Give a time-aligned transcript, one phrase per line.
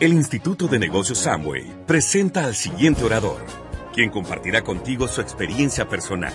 [0.00, 3.40] El Instituto de Negocios Samway presenta al siguiente orador,
[3.92, 6.32] quien compartirá contigo su experiencia personal.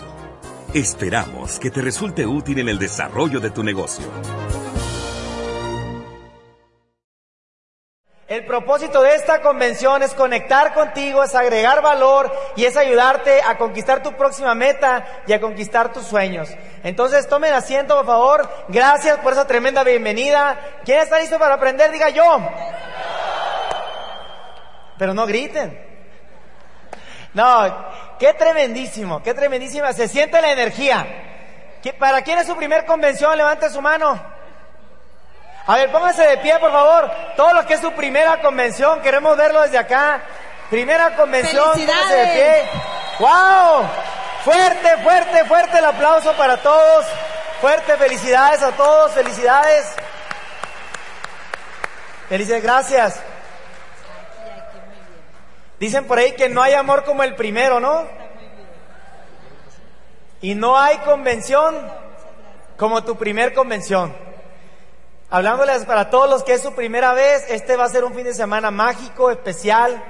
[0.74, 4.04] Esperamos que te resulte útil en el desarrollo de tu negocio.
[8.28, 13.58] El propósito de esta convención es conectar contigo, es agregar valor y es ayudarte a
[13.58, 16.50] conquistar tu próxima meta y a conquistar tus sueños.
[16.84, 18.50] Entonces tomen asiento, por favor.
[18.68, 20.60] Gracias por esa tremenda bienvenida.
[20.84, 21.92] ¿Quién está listo para aprender?
[21.94, 22.24] Diga yo.
[24.98, 25.94] Pero no griten.
[27.34, 27.88] No,
[28.20, 29.92] qué tremendísimo, qué tremendísima.
[29.94, 31.06] Se siente la energía.
[32.00, 33.36] ¿Para quién es su primer convención?
[33.38, 34.22] Levante su mano.
[35.66, 37.12] A ver, pónganse de pie, por favor.
[37.36, 40.22] Todo lo que es su primera convención, queremos verlo desde acá.
[40.70, 42.70] Primera convención, pónganse de pie.
[43.20, 43.90] ¡Wow!
[44.44, 47.06] Fuerte, fuerte, fuerte el aplauso para todos.
[47.62, 49.96] Fuerte, felicidades a todos, felicidades.
[52.28, 53.33] Felicidades, gracias.
[55.84, 58.08] Dicen por ahí que no hay amor como el primero, ¿no?
[60.40, 61.76] Y no hay convención
[62.78, 64.16] como tu primer convención.
[65.30, 68.24] Hablándoles para todos los que es su primera vez, este va a ser un fin
[68.24, 70.02] de semana mágico, especial.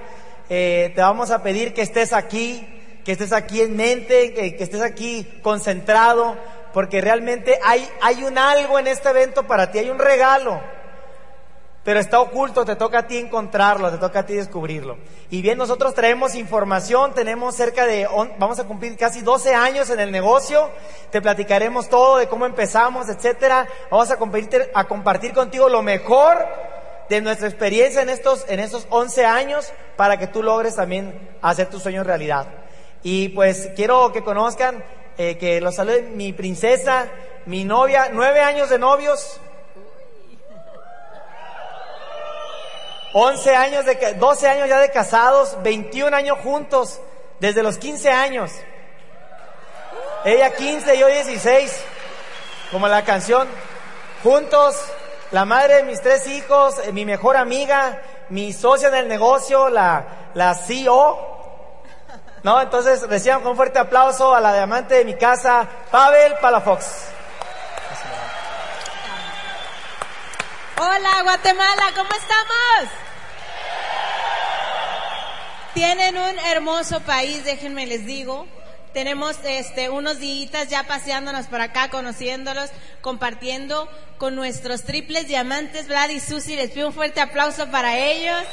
[0.48, 4.64] Eh, te vamos a pedir que estés aquí, que estés aquí en mente, que, que
[4.64, 6.38] estés aquí concentrado,
[6.72, 10.62] porque realmente hay, hay un algo en este evento para ti, hay un regalo
[11.84, 14.98] pero está oculto, te toca a ti encontrarlo, te toca a ti descubrirlo.
[15.30, 18.08] Y bien, nosotros traemos información, tenemos cerca de,
[18.40, 20.70] vamos a cumplir casi 12 años en el negocio,
[21.12, 23.68] te platicaremos todo de cómo empezamos, etcétera.
[23.92, 26.38] Vamos a compartir, a compartir contigo lo mejor
[27.10, 31.70] de nuestra experiencia en estos, en estos 11 años para que tú logres también hacer
[31.70, 32.48] tus sueños realidad.
[33.04, 34.84] Y pues quiero que conozcan,
[35.18, 37.08] eh, que los salude mi princesa,
[37.46, 39.42] mi novia, nueve años de novios,
[43.14, 47.00] 11 años de, 12 años ya de casados, 21 años juntos,
[47.40, 48.52] desde los 15 años.
[50.26, 51.84] Ella 15, yo 16,
[52.72, 53.48] como la canción.
[54.24, 54.76] Juntos,
[55.32, 59.70] la madre de mis tres hijos, eh, mi mejor amiga, mi socia en el negocio,
[59.70, 61.30] la, la CEO.
[62.42, 62.62] ¿No?
[62.62, 67.10] Entonces reciban con un fuerte aplauso a la diamante de mi casa, Pavel Palafox.
[70.78, 73.03] Hola Guatemala, ¿cómo estamos?
[75.74, 78.46] Tienen un hermoso país, déjenme les digo.
[78.94, 82.70] Tenemos este, unos días ya paseándonos por acá, conociéndolos,
[83.02, 83.90] compartiendo
[84.20, 86.56] con nuestros triples diamantes, Vlad y Susi.
[86.56, 88.44] Les pido un fuerte aplauso para ellos.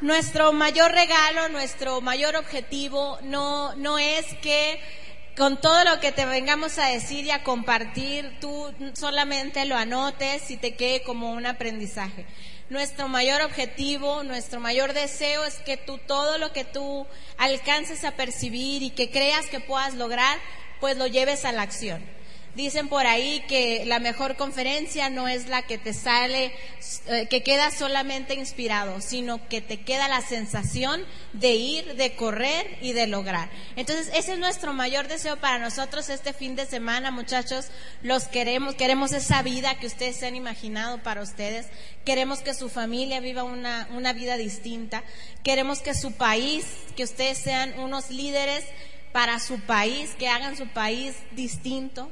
[0.00, 4.82] Nuestro mayor regalo, nuestro mayor objetivo no, no es que
[5.40, 10.50] con todo lo que te vengamos a decir y a compartir, tú solamente lo anotes
[10.50, 12.26] y te quede como un aprendizaje.
[12.68, 17.06] Nuestro mayor objetivo, nuestro mayor deseo es que tú todo lo que tú
[17.38, 20.38] alcances a percibir y que creas que puedas lograr,
[20.78, 22.04] pues lo lleves a la acción.
[22.56, 26.52] Dicen por ahí que la mejor conferencia no es la que te sale,
[27.06, 32.78] eh, que queda solamente inspirado, sino que te queda la sensación de ir, de correr
[32.82, 33.50] y de lograr.
[33.76, 37.68] Entonces, ese es nuestro mayor deseo para nosotros este fin de semana, muchachos.
[38.02, 41.68] Los queremos, queremos esa vida que ustedes se han imaginado para ustedes.
[42.04, 45.04] Queremos que su familia viva una, una vida distinta.
[45.44, 46.66] Queremos que su país,
[46.96, 48.64] que ustedes sean unos líderes
[49.12, 52.10] para su país, que hagan su país distinto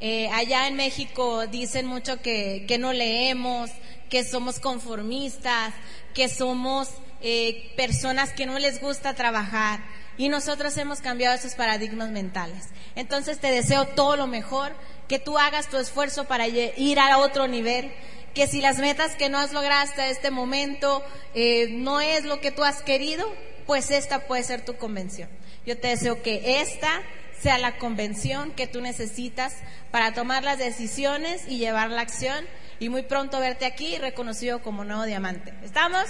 [0.00, 3.70] eh, allá en México dicen mucho que, que, no leemos,
[4.08, 5.74] que somos conformistas,
[6.14, 6.88] que somos
[7.20, 9.80] eh, personas que no les gusta trabajar.
[10.16, 12.68] Y nosotros hemos cambiado esos paradigmas mentales.
[12.94, 14.74] Entonces te deseo todo lo mejor,
[15.08, 17.92] que tú hagas tu esfuerzo para ir a otro nivel,
[18.34, 21.02] que si las metas que no has logrado hasta este momento
[21.34, 23.26] eh, no es lo que tú has querido,
[23.66, 25.28] pues esta puede ser tu convención.
[25.66, 27.02] Yo te deseo que esta
[27.42, 29.54] sea la convención que tú necesitas
[29.90, 32.46] para tomar las decisiones y llevar la acción
[32.78, 35.54] y muy pronto verte aquí reconocido como nuevo diamante.
[35.62, 36.04] ¿Estamos?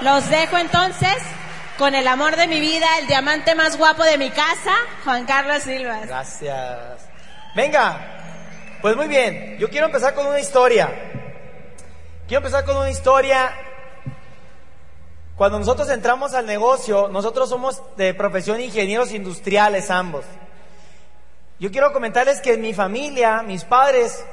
[0.00, 1.16] Los dejo entonces
[1.76, 4.74] con el amor de mi vida, el diamante más guapo de mi casa,
[5.04, 6.00] Juan Carlos Silva.
[6.06, 7.08] Gracias.
[7.54, 10.88] Venga, pues muy bien, yo quiero empezar con una historia.
[12.26, 13.52] Quiero empezar con una historia
[15.38, 20.24] cuando nosotros entramos al negocio, nosotros somos de profesión ingenieros industriales ambos.
[21.60, 24.24] Yo quiero comentarles que en mi familia, mis padres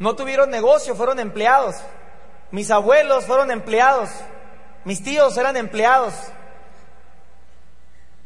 [0.00, 1.76] no tuvieron negocio, fueron empleados.
[2.50, 4.10] Mis abuelos fueron empleados.
[4.84, 6.14] Mis tíos eran empleados.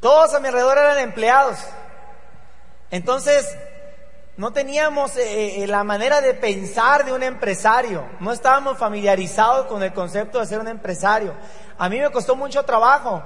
[0.01, 1.59] Todos a mi alrededor eran empleados.
[2.91, 3.55] Entonces,
[4.37, 9.83] no teníamos eh, eh, la manera de pensar de un empresario, no estábamos familiarizados con
[9.83, 11.35] el concepto de ser un empresario.
[11.79, 13.23] A mí me costó mucho trabajo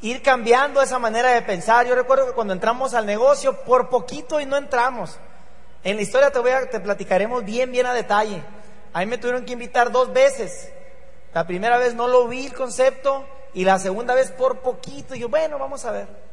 [0.00, 1.86] ir cambiando esa manera de pensar.
[1.86, 5.18] Yo recuerdo que cuando entramos al negocio, por poquito y no entramos.
[5.84, 8.42] En la historia te voy a, te platicaremos bien, bien a detalle.
[8.92, 10.72] A mí me tuvieron que invitar dos veces.
[11.32, 13.24] La primera vez no lo vi el concepto
[13.54, 15.14] y la segunda vez por poquito.
[15.14, 16.31] Y yo, bueno, vamos a ver.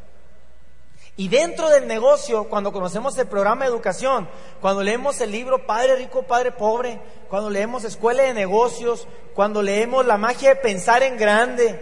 [1.19, 4.30] Y dentro del negocio, cuando conocemos el programa de educación,
[4.62, 10.06] cuando leemos el libro Padre Rico, Padre Pobre, cuando leemos Escuela de Negocios, cuando leemos
[10.06, 11.77] La magia de pensar en grande,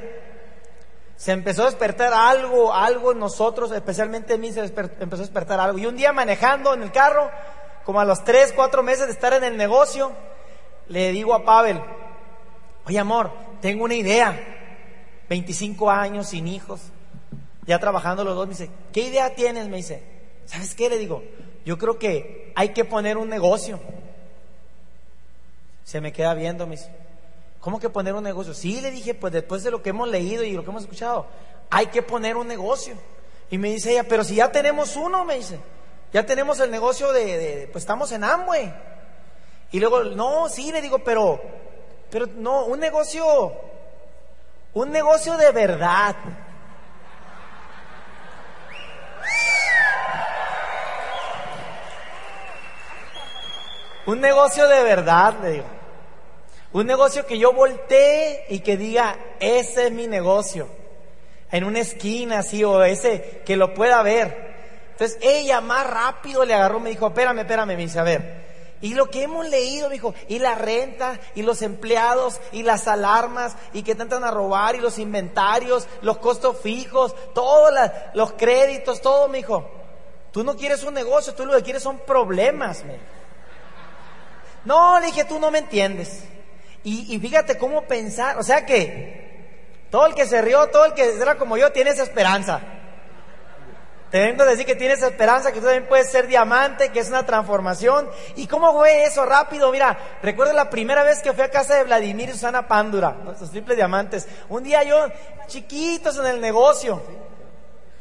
[1.17, 5.59] se empezó a despertar algo, algo en nosotros, especialmente en mí se empezó a despertar
[5.59, 5.77] algo.
[5.77, 7.29] Y un día manejando en el carro,
[7.85, 10.13] como a los tres, cuatro meses de estar en el negocio,
[10.87, 11.79] le digo a Pavel,
[12.87, 13.31] oye amor,
[13.61, 14.35] tengo una idea,
[15.29, 16.81] 25 años sin hijos
[17.67, 19.67] ya trabajando los dos, me dice, ¿qué idea tienes?
[19.67, 20.01] Me dice,
[20.45, 20.89] ¿sabes qué?
[20.89, 21.21] Le digo,
[21.65, 23.79] yo creo que hay que poner un negocio.
[25.83, 26.89] Se me queda viendo, me dice,
[27.59, 28.53] ¿cómo que poner un negocio?
[28.53, 31.27] Sí, le dije, pues después de lo que hemos leído y lo que hemos escuchado,
[31.69, 32.95] hay que poner un negocio.
[33.51, 35.59] Y me dice ella, pero si ya tenemos uno, me dice,
[36.13, 38.73] ya tenemos el negocio de, pues estamos en Amway.
[39.71, 41.41] Y luego, no, sí, le digo, pero,
[42.09, 43.53] pero no, un negocio,
[44.73, 46.15] un negocio de verdad.
[54.07, 55.65] Un negocio de verdad, le digo.
[56.71, 60.69] Un negocio que yo voltee y que diga, ese es mi negocio.
[61.51, 64.47] En una esquina así, o ese que lo pueda ver.
[64.91, 68.47] Entonces ella más rápido le agarró, me dijo, espérame, espérame, me dice, a ver.
[68.79, 72.87] Y lo que hemos leído, me dijo, y la renta, y los empleados, y las
[72.87, 77.73] alarmas, y que intentan a robar, y los inventarios, los costos fijos, todos
[78.13, 79.69] los créditos, todo, me dijo.
[80.31, 83.16] Tú no quieres un negocio, tú lo que quieres son problemas, me
[84.65, 86.23] no, le dije, tú no me entiendes.
[86.83, 89.27] Y, fíjate cómo pensar, o sea que
[89.91, 92.61] todo el que se rió, todo el que era como yo, tiene esa esperanza.
[94.09, 97.09] Te vengo a decir que tienes esperanza, que tú también puedes ser diamante, que es
[97.09, 98.09] una transformación.
[98.37, 99.69] ¿Y cómo fue eso rápido?
[99.69, 103.51] Mira, recuerdo la primera vez que fui a casa de Vladimir y Susana Pándura, nuestros
[103.51, 104.25] triples diamantes.
[104.47, 105.07] Un día yo,
[105.47, 107.01] chiquitos en el negocio,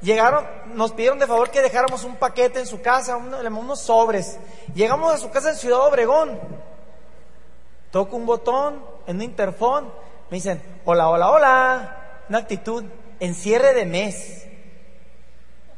[0.02, 4.38] Llegaron, nos pidieron de favor que dejáramos un paquete en su casa, unos sobres.
[4.74, 6.38] Llegamos a su casa en Ciudad Obregón.
[7.90, 9.86] Toco un botón en un interfón.
[10.30, 12.22] Me dicen, hola, hola, hola.
[12.28, 12.84] Una actitud,
[13.20, 14.46] encierre de mes.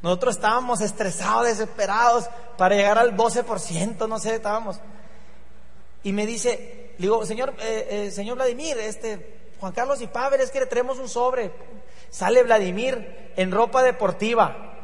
[0.03, 4.81] Nosotros estábamos estresados, desesperados para llegar al 12%, no sé, estábamos.
[6.03, 10.51] Y me dice, digo, señor, eh, eh, señor Vladimir, este, Juan Carlos y Pavel, es
[10.51, 11.51] que le traemos un sobre.
[12.11, 14.75] Sale Vladimir en ropa deportiva,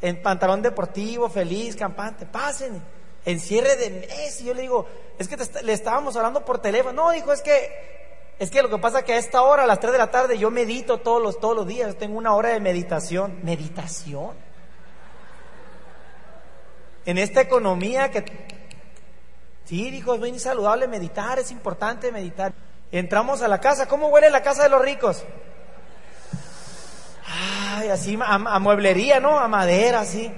[0.00, 2.26] en pantalón deportivo, feliz, campante.
[2.26, 2.82] Pasen,
[3.24, 4.40] en cierre de mes.
[4.40, 4.86] Y yo le digo,
[5.18, 7.04] es que le estábamos hablando por teléfono.
[7.04, 7.94] No, dijo, es que
[8.38, 10.10] es que lo que pasa es que a esta hora, a las 3 de la
[10.10, 11.96] tarde, yo medito todos los, todos los días.
[11.96, 13.40] tengo una hora de meditación.
[13.42, 14.32] ¿Meditación?
[17.06, 18.24] En esta economía que...
[19.64, 22.52] Sí, dijo, es muy saludable meditar, es importante meditar.
[22.92, 23.86] Entramos a la casa.
[23.86, 25.24] ¿Cómo huele la casa de los ricos?
[27.90, 29.38] Así a, mueblería, ¿no?
[29.38, 30.30] A madera, así.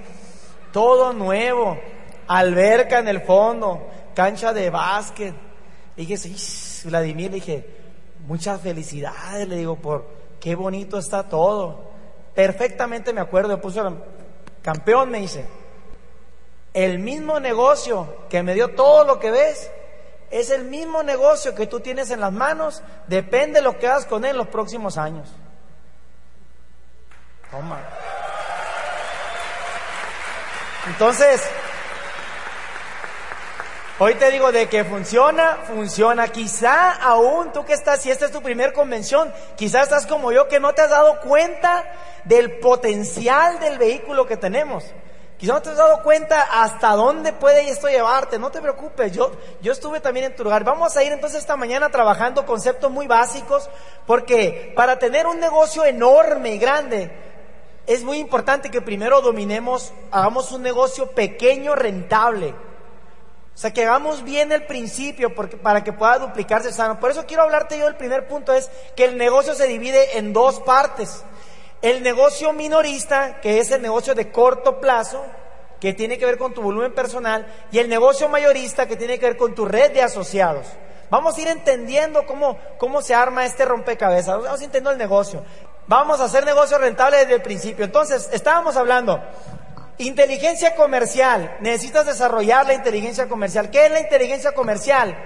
[0.73, 1.79] Todo nuevo.
[2.29, 3.89] Alberca en el fondo.
[4.15, 5.35] Cancha de básquet.
[5.97, 6.31] Y dije,
[6.85, 7.67] Vladimir, le dije,
[8.27, 10.07] muchas felicidades, le digo, por
[10.41, 11.91] qué bonito está todo.
[12.35, 13.97] Perfectamente me acuerdo, puso
[14.63, 15.47] campeón, me dice.
[16.75, 19.71] El mismo negocio que me dio todo lo que ves,
[20.31, 24.07] es el mismo negocio que tú tienes en las manos, depende de lo que hagas
[24.07, 25.31] con él en los próximos años.
[30.87, 31.43] Entonces,
[33.99, 36.29] hoy te digo de que funciona, funciona.
[36.29, 40.49] Quizá aún tú que estás, si esta es tu primer convención, quizá estás como yo
[40.49, 41.85] que no te has dado cuenta
[42.25, 44.85] del potencial del vehículo que tenemos.
[45.39, 48.39] Quizá no te has dado cuenta hasta dónde puede esto llevarte.
[48.39, 50.65] No te preocupes, yo, yo estuve también en tu lugar.
[50.65, 53.69] Vamos a ir entonces esta mañana trabajando conceptos muy básicos,
[54.07, 57.26] porque para tener un negocio enorme y grande,
[57.87, 62.55] es muy importante que primero dominemos, hagamos un negocio pequeño, rentable.
[63.55, 67.01] O sea, que hagamos bien el principio porque, para que pueda duplicarse sano.
[67.01, 70.33] Por eso quiero hablarte yo del primer punto, es que el negocio se divide en
[70.33, 71.25] dos partes.
[71.81, 75.25] El negocio minorista, que es el negocio de corto plazo,
[75.81, 79.27] que tiene que ver con tu volumen personal, y el negocio mayorista, que tiene que
[79.27, 80.67] ver con tu red de asociados.
[81.09, 84.43] Vamos a ir entendiendo cómo, cómo se arma este rompecabezas.
[84.43, 85.45] Vamos entendiendo el negocio.
[85.89, 87.85] Vamos a hacer negocio rentable desde el principio.
[87.85, 89.21] Entonces, estábamos hablando,
[89.99, 91.57] Inteligencia comercial.
[91.61, 93.71] Necesitas desarrollar la inteligencia comercial.
[93.71, 95.17] ¿Qué es la inteligencia comercial?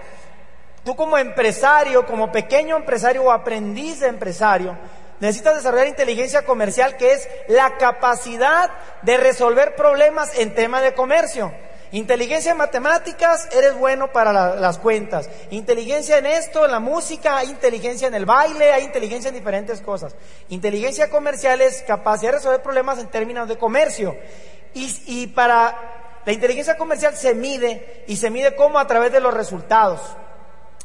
[0.85, 4.79] Tú como empresario, como pequeño empresario o aprendiz de empresario,
[5.19, 8.71] necesitas desarrollar inteligencia comercial que es la capacidad
[9.03, 11.53] de resolver problemas en tema de comercio.
[11.93, 15.29] Inteligencia en matemáticas, eres bueno para las cuentas.
[15.51, 19.81] Inteligencia en esto, en la música, hay inteligencia en el baile, hay inteligencia en diferentes
[19.81, 20.15] cosas.
[20.51, 24.17] Inteligencia comercial es capacidad de resolver problemas en términos de comercio.
[24.73, 29.21] Y, y para la inteligencia comercial se mide y se mide como a través de
[29.21, 30.01] los resultados.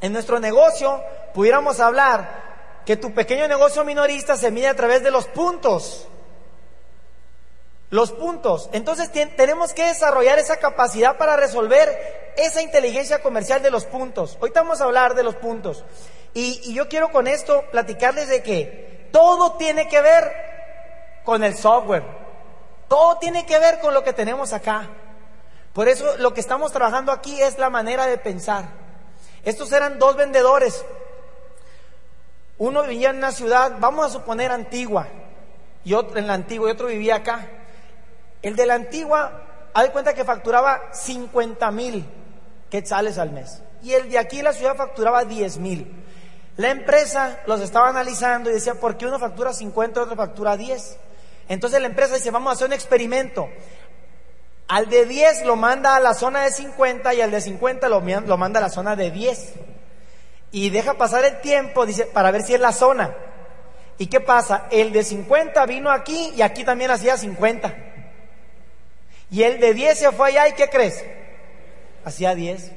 [0.02, 1.04] En nuestro negocio
[1.36, 2.46] pudiéramos hablar
[2.86, 6.08] que tu pequeño negocio minorista se mide a través de los puntos.
[7.96, 8.70] Los puntos.
[8.74, 14.38] Entonces tenemos que desarrollar esa capacidad para resolver esa inteligencia comercial de los puntos.
[14.42, 15.86] Hoy vamos a hablar de los puntos.
[16.34, 20.30] Y, y yo quiero con esto platicarles de que todo tiene que ver
[21.24, 22.04] con el software.
[22.90, 24.90] Todo tiene que ver con lo que tenemos acá.
[25.72, 28.66] Por eso lo que estamos trabajando aquí es la manera de pensar.
[29.46, 30.84] Estos eran dos vendedores.
[32.58, 35.08] Uno vivía en una ciudad, vamos a suponer antigua,
[35.86, 37.48] y otro en la antigua, y otro vivía acá.
[38.46, 39.42] El de la antigua,
[39.74, 42.06] haz de cuenta que facturaba 50 mil
[42.70, 43.64] quetzales al mes.
[43.82, 45.92] Y el de aquí, la ciudad, facturaba 10 mil.
[46.56, 50.56] La empresa los estaba analizando y decía, ¿por qué uno factura 50 y otro factura
[50.56, 50.98] 10?
[51.50, 53.50] Entonces la empresa dice, vamos a hacer un experimento.
[54.68, 58.00] Al de 10 lo manda a la zona de 50 y al de 50 lo,
[58.00, 59.54] lo manda a la zona de 10.
[60.52, 63.12] Y deja pasar el tiempo, dice, para ver si es la zona.
[63.98, 64.68] ¿Y qué pasa?
[64.70, 67.95] El de 50 vino aquí y aquí también hacía 50.
[69.32, 71.04] Y el de 10 se fue allá y ¿qué crees?
[72.04, 72.62] Hacía 10.
[72.62, 72.74] Entonces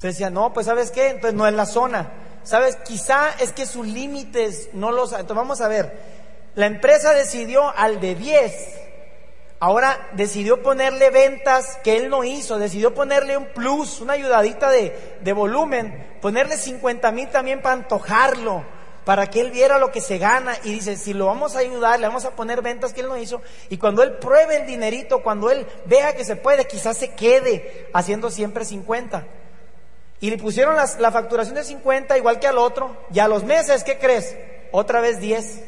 [0.00, 1.08] decía, no, pues ¿sabes qué?
[1.08, 2.12] Entonces no es la zona.
[2.44, 2.76] ¿Sabes?
[2.84, 5.12] Quizá es que sus límites no los...
[5.12, 5.96] Entonces vamos a ver.
[6.54, 8.80] La empresa decidió al de 10.
[9.60, 15.18] Ahora decidió ponerle ventas que él no hizo, decidió ponerle un plus, una ayudadita de,
[15.20, 18.64] de volumen, ponerle 50 mil también para antojarlo
[19.04, 21.98] para que él viera lo que se gana y dice, si lo vamos a ayudar,
[21.98, 25.22] le vamos a poner ventas que él no hizo y cuando él pruebe el dinerito,
[25.22, 29.26] cuando él vea que se puede, quizás se quede haciendo siempre 50.
[30.20, 33.82] Y le pusieron la facturación de 50 igual que al otro y a los meses,
[33.82, 34.36] ¿qué crees?
[34.70, 35.62] Otra vez 10.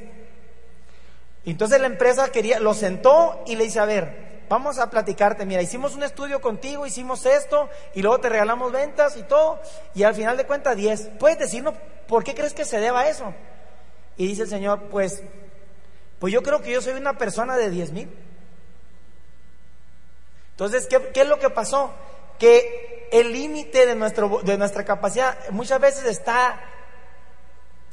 [1.46, 5.62] Entonces la empresa quería, lo sentó y le dice, a ver, vamos a platicarte, mira,
[5.62, 9.60] hicimos un estudio contigo, hicimos esto y luego te regalamos ventas y todo
[9.94, 11.10] y al final de cuentas 10.
[11.18, 11.74] ¿Puedes decirnos
[12.06, 13.34] ¿Por qué crees que se deba a eso?
[14.16, 15.24] Y dice el Señor, pues,
[16.20, 18.14] pues yo creo que yo soy una persona de diez mil.
[20.50, 21.90] Entonces, ¿qué, ¿qué, es lo que pasó?
[22.38, 26.60] Que el límite de, nuestro, de nuestra capacidad muchas veces está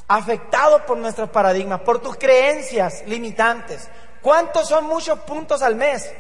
[0.07, 3.89] afectado por nuestros paradigmas, por tus creencias limitantes.
[4.21, 6.13] ¿Cuántos son muchos puntos al mes?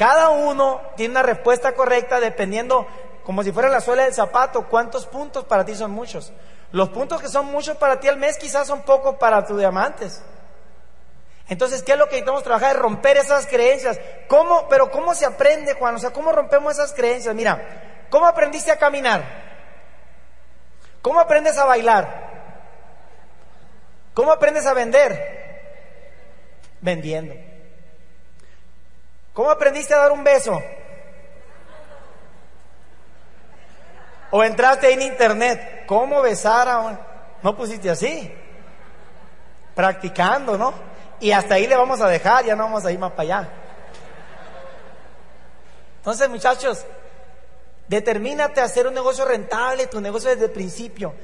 [0.00, 2.86] Cada uno tiene una respuesta correcta dependiendo,
[3.22, 6.32] como si fuera la suela del zapato, cuántos puntos para ti son muchos.
[6.72, 10.22] Los puntos que son muchos para ti al mes quizás son pocos para tus diamantes.
[11.50, 12.76] Entonces, ¿qué es lo que necesitamos trabajar?
[12.76, 14.00] Es romper esas creencias.
[14.26, 14.70] ¿Cómo?
[14.70, 15.96] Pero ¿cómo se aprende, Juan?
[15.96, 17.34] O sea, ¿cómo rompemos esas creencias?
[17.34, 19.22] Mira, ¿cómo aprendiste a caminar?
[21.02, 22.30] ¿Cómo aprendes a bailar?
[24.14, 25.92] ¿Cómo aprendes a vender?
[26.80, 27.49] Vendiendo.
[29.32, 30.60] ¿Cómo aprendiste a dar un beso?
[34.32, 36.98] O entraste en internet, ¿cómo besar a un...
[37.42, 38.32] No pusiste así.
[39.74, 40.72] Practicando, ¿no?
[41.20, 43.48] Y hasta ahí le vamos a dejar, ya no vamos a ir más para allá.
[45.96, 46.86] Entonces, muchachos,
[47.88, 51.14] determínate a hacer un negocio rentable, tu negocio desde el principio.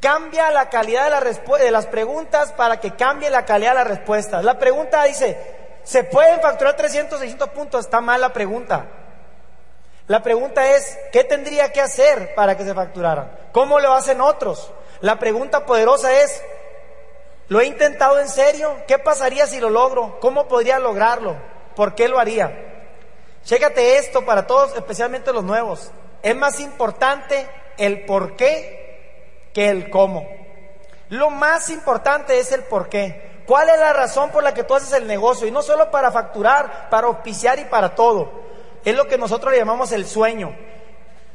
[0.00, 4.44] Cambia la calidad de, de las preguntas para que cambie la calidad de las respuestas.
[4.44, 7.84] La pregunta dice, ¿se pueden facturar 300, 600 puntos?
[7.84, 8.86] Está mal la pregunta.
[10.08, 13.30] La pregunta es, ¿qué tendría que hacer para que se facturaran?
[13.52, 14.70] ¿Cómo lo hacen otros?
[15.00, 16.42] La pregunta poderosa es,
[17.48, 18.76] ¿lo he intentado en serio?
[18.86, 20.18] ¿Qué pasaría si lo logro?
[20.20, 21.36] ¿Cómo podría lograrlo?
[21.76, 22.52] ¿Por qué lo haría?
[23.44, 25.90] Chécate esto para todos, especialmente los nuevos.
[26.22, 27.48] Es más importante
[27.78, 30.28] el por qué que el cómo.
[31.08, 33.31] Lo más importante es el por qué.
[33.52, 35.46] ¿Cuál es la razón por la que tú haces el negocio?
[35.46, 38.32] Y no solo para facturar, para auspiciar y para todo.
[38.82, 40.56] Es lo que nosotros le llamamos el sueño.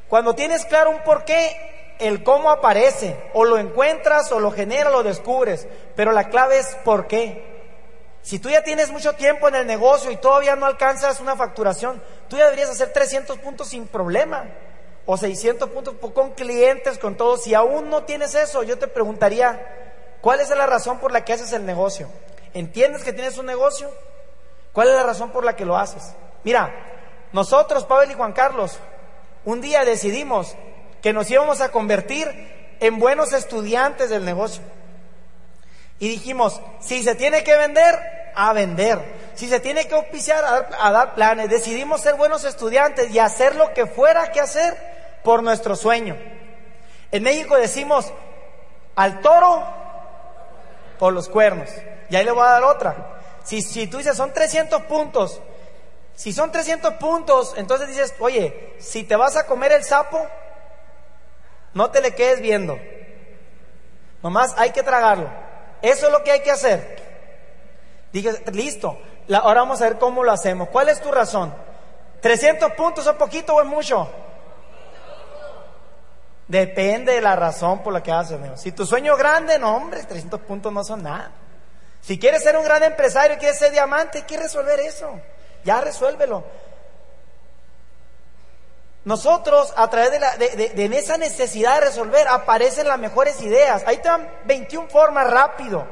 [0.10, 5.04] Cuando tienes claro un porqué, el cómo aparece, o lo encuentras, o lo genera, lo
[5.04, 7.46] descubres, pero la clave es por qué.
[8.24, 12.02] Si tú ya tienes mucho tiempo en el negocio y todavía no alcanzas una facturación,
[12.30, 14.46] tú ya deberías hacer 300 puntos sin problema,
[15.06, 17.38] o 600 puntos con clientes, con todo.
[17.38, 19.87] Si aún no tienes eso, yo te preguntaría,
[20.28, 22.10] ¿cuál es la razón por la que haces el negocio?
[22.54, 23.90] ¿Entiendes que tienes un negocio?
[24.74, 26.04] ¿Cuál es la razón por la que lo haces?
[26.44, 26.70] Mira,
[27.32, 28.78] nosotros, Pablo y Juan Carlos,
[29.46, 30.54] un día decidimos
[31.02, 32.28] que nos íbamos a convertir
[32.82, 34.62] en buenos estudiantes del negocio.
[35.98, 37.98] Y dijimos, si se tiene que vender,
[38.36, 39.32] a vender.
[39.36, 41.50] Si se tiene que auspiciar, a dar, a dar planes.
[41.50, 44.76] Decidimos ser buenos estudiantes y hacer lo que fuera que hacer
[45.24, 46.18] por nuestro sueño.
[47.14, 48.12] En México decimos,
[48.98, 49.77] al toro
[51.00, 51.70] por los cuernos.
[52.10, 53.20] Y ahí le voy a dar otra.
[53.44, 55.40] Si, si tú dices, son 300 puntos.
[56.16, 60.26] Si son 300 puntos, entonces dices, oye, si te vas a comer el sapo,
[61.74, 62.78] no te le quedes viendo.
[64.24, 65.30] Nomás hay que tragarlo.
[65.82, 67.04] Eso es lo que hay que hacer.
[68.12, 68.98] Dije, listo.
[69.32, 70.70] ahora vamos a ver cómo lo hacemos.
[70.70, 71.54] ¿Cuál es tu razón?
[72.22, 74.10] ¿300 puntos es poquito o es mucho?
[76.48, 78.40] Depende de la razón por la que haces.
[78.56, 81.32] Si tu sueño es grande, no, hombre, 300 puntos no son nada.
[82.02, 85.20] Si quieres ser un gran empresario, quieres ser diamante, que resolver eso.
[85.66, 86.46] Ya resuélvelo.
[89.04, 93.84] Nosotros, a través de, la, de, esa necesidad de resolver, aparecen las mejores ideas.
[93.86, 95.86] Ahí te dan 21 formas rápido.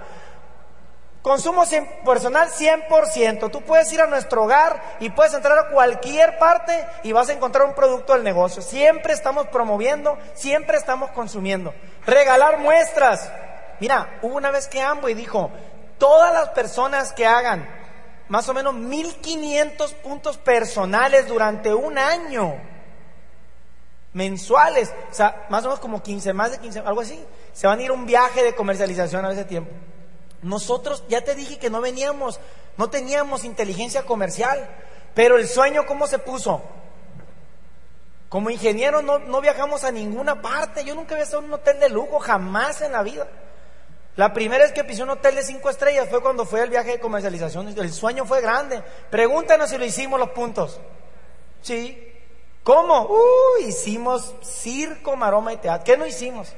[1.26, 1.64] Consumo
[2.06, 3.50] personal 100%.
[3.50, 7.34] Tú puedes ir a nuestro hogar y puedes entrar a cualquier parte y vas a
[7.34, 8.62] encontrar un producto del negocio.
[8.62, 11.74] Siempre estamos promoviendo, siempre estamos consumiendo.
[12.06, 13.28] Regalar muestras.
[13.80, 15.50] Mira, hubo una vez que y dijo,
[15.98, 17.68] todas las personas que hagan
[18.28, 22.54] más o menos 1500 puntos personales durante un año,
[24.14, 27.20] mensuales, o sea, más o menos como 15, más de 15, algo así,
[27.52, 29.72] se van a ir un viaje de comercialización a ese tiempo.
[30.46, 32.40] Nosotros, ya te dije que no veníamos,
[32.78, 34.70] no teníamos inteligencia comercial,
[35.16, 36.62] pero el sueño, ¿cómo se puso?
[38.30, 41.80] Como ingeniero no, no viajamos a ninguna parte, yo nunca había estado en un hotel
[41.80, 43.28] de lujo, jamás en la vida.
[44.18, 46.92] La primera vez que pisé un hotel de cinco estrellas fue cuando fue el viaje
[46.92, 47.68] de comercialización.
[47.76, 48.84] El sueño fue grande.
[49.10, 50.80] Pregúntanos si lo hicimos los puntos.
[51.64, 52.14] Sí.
[52.64, 53.08] ¿Cómo?
[53.08, 55.84] Uh, hicimos circo, maroma y teatro.
[55.84, 56.54] ¿Qué no hicimos?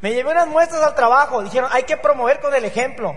[0.00, 1.42] Me llevé unas muestras al trabajo.
[1.42, 3.16] Dijeron, hay que promover con el ejemplo.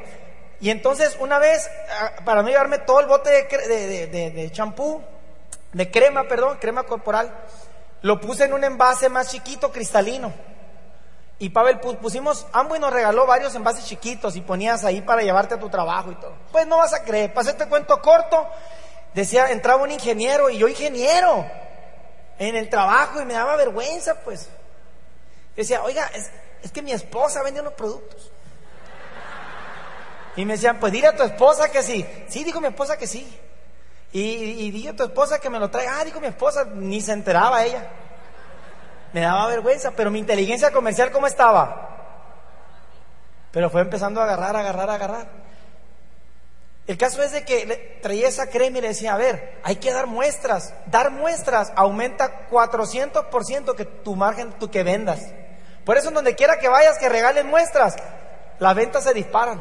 [0.61, 5.01] Y entonces, una vez, ah, para no llevarme todo el bote de champú,
[5.71, 7.33] de, de crema, perdón, crema corporal,
[8.01, 10.33] lo puse en un envase más chiquito, cristalino.
[11.41, 15.59] Y Pavel pusimos, y nos regaló varios envases chiquitos y ponías ahí para llevarte a
[15.59, 16.33] tu trabajo y todo.
[16.51, 18.45] Pues no vas a creer, pasé este cuento corto,
[19.13, 21.45] decía, entraba un ingeniero y yo ingeniero
[22.37, 24.49] en el trabajo y me daba vergüenza, pues.
[25.55, 26.29] Decía, oiga, es,
[26.71, 28.31] que mi esposa vende unos productos.
[30.35, 32.05] Y me decían, pues dile a tu esposa que sí.
[32.27, 33.39] Sí, dijo mi esposa que sí.
[34.11, 35.99] Y, y a tu esposa que me lo traiga.
[35.99, 37.89] Ah, dijo mi esposa, ni se enteraba ella.
[39.13, 41.89] Me daba vergüenza, pero mi inteligencia comercial, ¿cómo estaba?
[43.51, 45.27] Pero fue empezando a agarrar, agarrar, agarrar.
[46.87, 49.93] El caso es de que traía esa crema y le decía, a ver, hay que
[49.93, 50.73] dar muestras.
[50.87, 55.21] Dar muestras aumenta 400% que tu margen, tu que vendas.
[55.89, 57.95] Por eso, donde quiera que vayas, que regalen muestras,
[58.59, 59.59] las ventas se disparan.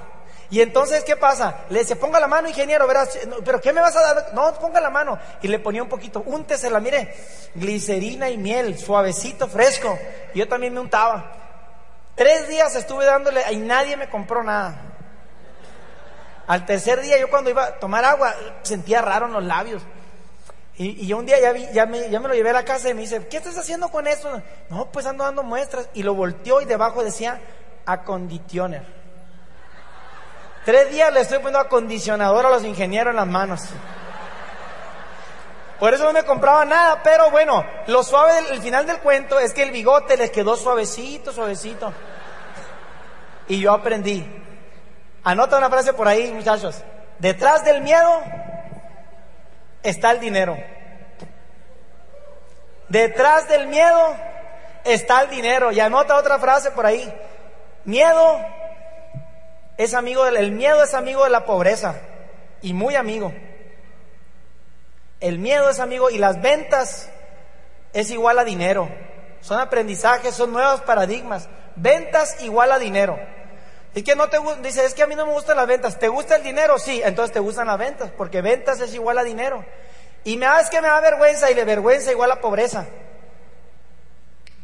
[0.50, 1.60] Y entonces, ¿qué pasa?
[1.70, 4.34] Le dice, ponga la mano, ingeniero, verás, pero ¿qué me vas a dar?
[4.34, 5.18] No, ponga la mano.
[5.40, 7.16] Y le ponía un poquito, úntesela, mire,
[7.54, 9.98] glicerina y miel, suavecito, fresco.
[10.34, 11.32] Yo también me untaba.
[12.14, 14.82] Tres días estuve dándole y nadie me compró nada.
[16.46, 19.82] Al tercer día, yo cuando iba a tomar agua, sentía raro en los labios.
[20.78, 23.00] Y, yo un día ya, vi, ya, me, lo llevé a la casa y me
[23.00, 24.30] dice, ¿qué estás haciendo con esto?
[24.70, 25.88] No, pues ando dando muestras.
[25.92, 27.40] Y lo volteó y debajo decía,
[27.84, 28.82] aconditioner.
[30.64, 33.62] Tres días le estoy poniendo acondicionador a los ingenieros en las manos.
[35.80, 39.52] Por eso no me compraba nada, pero bueno, lo suave del final del cuento es
[39.52, 41.92] que el bigote les quedó suavecito, suavecito.
[43.48, 44.26] Y yo aprendí.
[45.24, 46.82] Anota una frase por ahí, muchachos.
[47.18, 48.22] Detrás del miedo
[49.82, 50.56] está el dinero.
[52.88, 54.16] Detrás del miedo
[54.84, 55.72] está el dinero.
[55.72, 57.12] Y anota otra frase por ahí.
[57.84, 58.40] Miedo
[59.76, 61.96] es amigo del, el miedo es amigo de la pobreza
[62.62, 63.32] y muy amigo.
[65.20, 67.10] El miedo es amigo y las ventas
[67.92, 68.88] es igual a dinero.
[69.40, 71.48] Son aprendizajes, son nuevos paradigmas.
[71.76, 73.18] Ventas igual a dinero.
[73.94, 75.98] Es que no te dice, es que a mí no me gustan las ventas.
[75.98, 76.78] ¿Te gusta el dinero?
[76.78, 79.64] Sí, entonces te gustan las ventas, porque ventas es igual a dinero.
[80.24, 82.86] Y me da, es que me da vergüenza y le vergüenza igual a pobreza.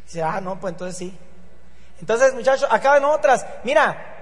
[0.05, 1.17] Dice, ah, no, pues entonces sí.
[1.99, 3.45] Entonces, muchachos, acá en otras.
[3.63, 4.15] Mira,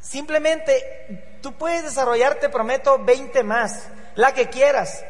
[0.00, 5.04] Simplemente tú puedes desarrollar, te prometo, 20 más, la que quieras.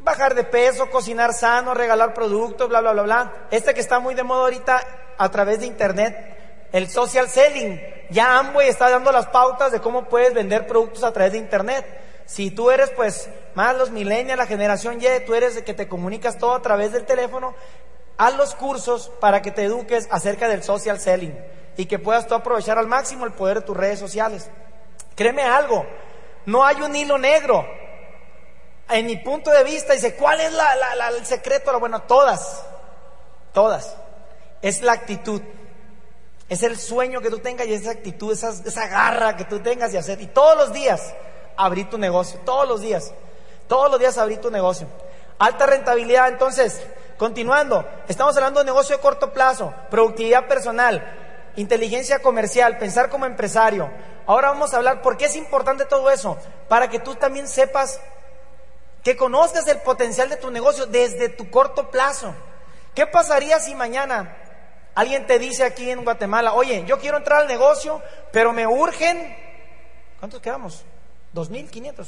[0.00, 3.32] Bajar de peso, cocinar sano, regalar productos, bla, bla, bla, bla.
[3.50, 4.82] Este que está muy de moda ahorita
[5.18, 6.39] a través de internet,
[6.72, 7.80] el social selling.
[8.10, 11.86] Ya Amway está dando las pautas de cómo puedes vender productos a través de internet.
[12.26, 15.88] Si tú eres pues más los millennials, la generación Y, tú eres el que te
[15.88, 17.54] comunicas todo a través del teléfono,
[18.18, 21.36] haz los cursos para que te eduques acerca del social selling
[21.76, 24.48] y que puedas tú aprovechar al máximo el poder de tus redes sociales.
[25.16, 25.84] Créeme algo,
[26.46, 27.66] no hay un hilo negro.
[28.88, 30.52] En mi punto de vista, dice, ¿cuál es
[31.16, 31.78] el secreto?
[31.78, 32.64] Bueno, todas,
[33.52, 33.96] todas.
[34.62, 35.40] Es la actitud.
[36.50, 39.92] Es el sueño que tú tengas y esa actitud, esa, esa garra que tú tengas
[39.92, 40.20] de hacer.
[40.20, 41.14] Y todos los días
[41.56, 43.12] abrir tu negocio, todos los días.
[43.68, 44.88] Todos los días abrir tu negocio.
[45.38, 46.82] Alta rentabilidad, entonces,
[47.16, 53.88] continuando, estamos hablando de negocio de corto plazo, productividad personal, inteligencia comercial, pensar como empresario.
[54.26, 56.36] Ahora vamos a hablar por qué es importante todo eso,
[56.68, 58.00] para que tú también sepas
[59.04, 62.34] que conozcas el potencial de tu negocio desde tu corto plazo.
[62.94, 64.36] ¿Qué pasaría si mañana
[64.94, 69.36] Alguien te dice aquí en Guatemala, oye, yo quiero entrar al negocio, pero me urgen,
[70.18, 70.84] ¿cuántos quedamos?
[71.34, 72.06] ¿2.500?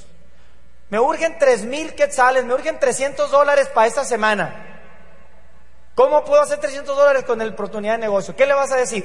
[0.91, 4.81] Me urgen 3.000 quetzales, me urgen 300 dólares para esta semana.
[5.95, 8.35] ¿Cómo puedo hacer 300 dólares con la oportunidad de negocio?
[8.35, 9.05] ¿Qué le vas a decir?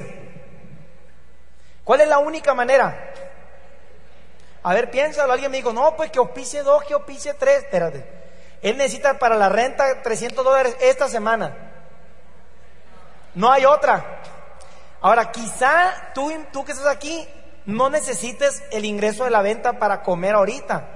[1.84, 3.12] ¿Cuál es la única manera?
[4.62, 5.32] A ver, piénsalo.
[5.32, 7.64] Alguien me dijo, no, pues que opice dos, que opice tres.
[7.64, 8.04] Espérate.
[8.60, 11.67] Él necesita para la renta 300 dólares esta semana.
[13.38, 14.20] No hay otra.
[15.00, 16.28] Ahora, quizá tú,
[16.64, 17.24] que estás aquí
[17.66, 20.88] no necesites el ingreso de la venta para comer ahorita,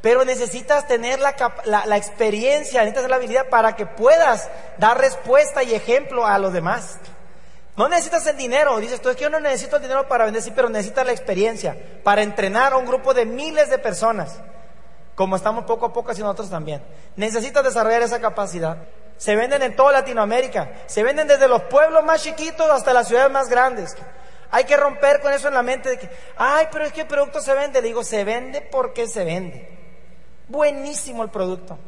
[0.00, 1.34] pero necesitas tener la,
[1.66, 6.96] la, experiencia, necesitas la habilidad para que puedas dar respuesta y ejemplo a los demás.
[7.76, 10.40] No necesitas el dinero, dices tú es que yo no necesito el dinero para vender,
[10.40, 14.40] sí, pero necesitas la experiencia para entrenar a un grupo de miles de personas,
[15.14, 16.82] como estamos poco a poco haciendo nosotros también.
[17.16, 18.78] Necesitas desarrollar esa capacidad.
[19.16, 20.70] Se venden en toda Latinoamérica.
[20.86, 23.96] Se venden desde los pueblos más chiquitos hasta las ciudades más grandes.
[24.50, 27.06] Hay que romper con eso en la mente de que, ay, pero es que el
[27.06, 27.80] producto se vende.
[27.80, 29.68] Le digo, se vende porque se vende.
[30.48, 31.78] Buenísimo el producto.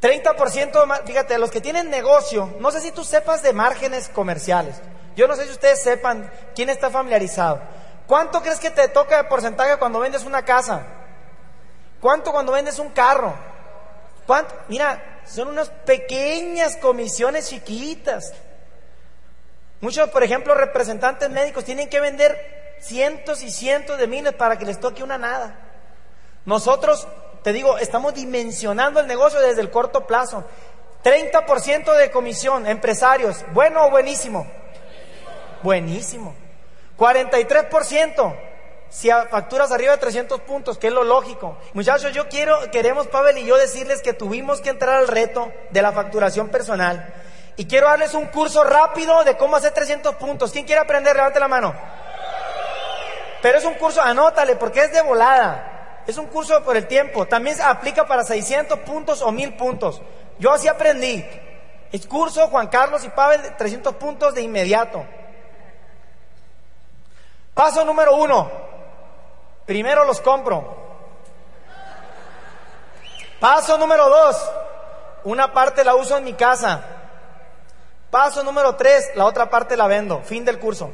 [0.00, 4.76] 30% fíjate, los que tienen negocio, no sé si tú sepas de márgenes comerciales.
[5.16, 7.60] Yo no sé si ustedes sepan quién está familiarizado.
[8.06, 10.86] ¿Cuánto crees que te toca de porcentaje cuando vendes una casa?
[12.00, 13.34] ¿Cuánto cuando vendes un carro?
[14.26, 14.54] ¿Cuánto?
[14.68, 18.32] Mira, son unas pequeñas comisiones chiquitas.
[19.80, 24.64] Muchos, por ejemplo, representantes médicos tienen que vender cientos y cientos de miles para que
[24.64, 25.58] les toque una nada.
[26.44, 27.06] Nosotros,
[27.42, 30.44] te digo, estamos dimensionando el negocio desde el corto plazo.
[31.04, 34.46] 30% de comisión, empresarios, ¿bueno o buenísimo?
[35.62, 36.34] Buenísimo.
[36.98, 38.36] 43%,
[38.88, 41.58] si facturas arriba de 300 puntos, que es lo lógico.
[41.74, 45.82] Muchachos, yo quiero, queremos Pavel y yo decirles que tuvimos que entrar al reto de
[45.82, 47.14] la facturación personal.
[47.56, 50.52] Y quiero darles un curso rápido de cómo hacer 300 puntos.
[50.52, 51.16] ¿Quién quiere aprender?
[51.16, 51.74] Levante la mano.
[53.42, 56.02] Pero es un curso, anótale, porque es de volada.
[56.06, 57.26] Es un curso por el tiempo.
[57.26, 60.02] También se aplica para 600 puntos o 1000 puntos.
[60.38, 61.24] Yo así aprendí.
[61.92, 65.04] El curso Juan Carlos y Pavel, 300 puntos de inmediato.
[67.54, 68.65] Paso número uno.
[69.66, 70.76] Primero los compro.
[73.40, 74.50] Paso número dos,
[75.24, 76.84] una parte la uso en mi casa.
[78.10, 80.22] Paso número tres, la otra parte la vendo.
[80.22, 80.92] Fin del curso.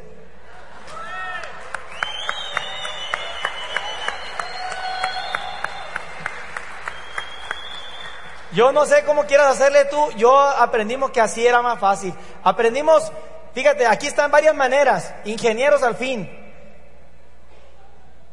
[8.53, 12.15] Yo no sé cómo quieras hacerle tú, yo aprendimos que así era más fácil.
[12.43, 13.11] Aprendimos,
[13.55, 16.42] fíjate, aquí están varias maneras, ingenieros al fin.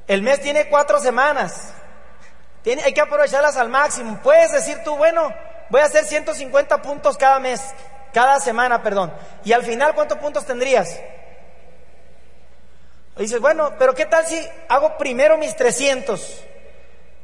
[0.10, 1.72] El mes tiene cuatro semanas.
[2.84, 4.19] Hay que aprovecharlas al máximo.
[4.24, 5.32] Puedes decir tú, bueno,
[5.69, 7.62] voy a hacer 150 puntos cada mes,
[8.12, 9.13] cada semana, perdón.
[9.45, 11.00] Y al final, ¿cuántos puntos tendrías?
[13.17, 16.43] Dices, bueno, pero ¿qué tal si hago primero mis 300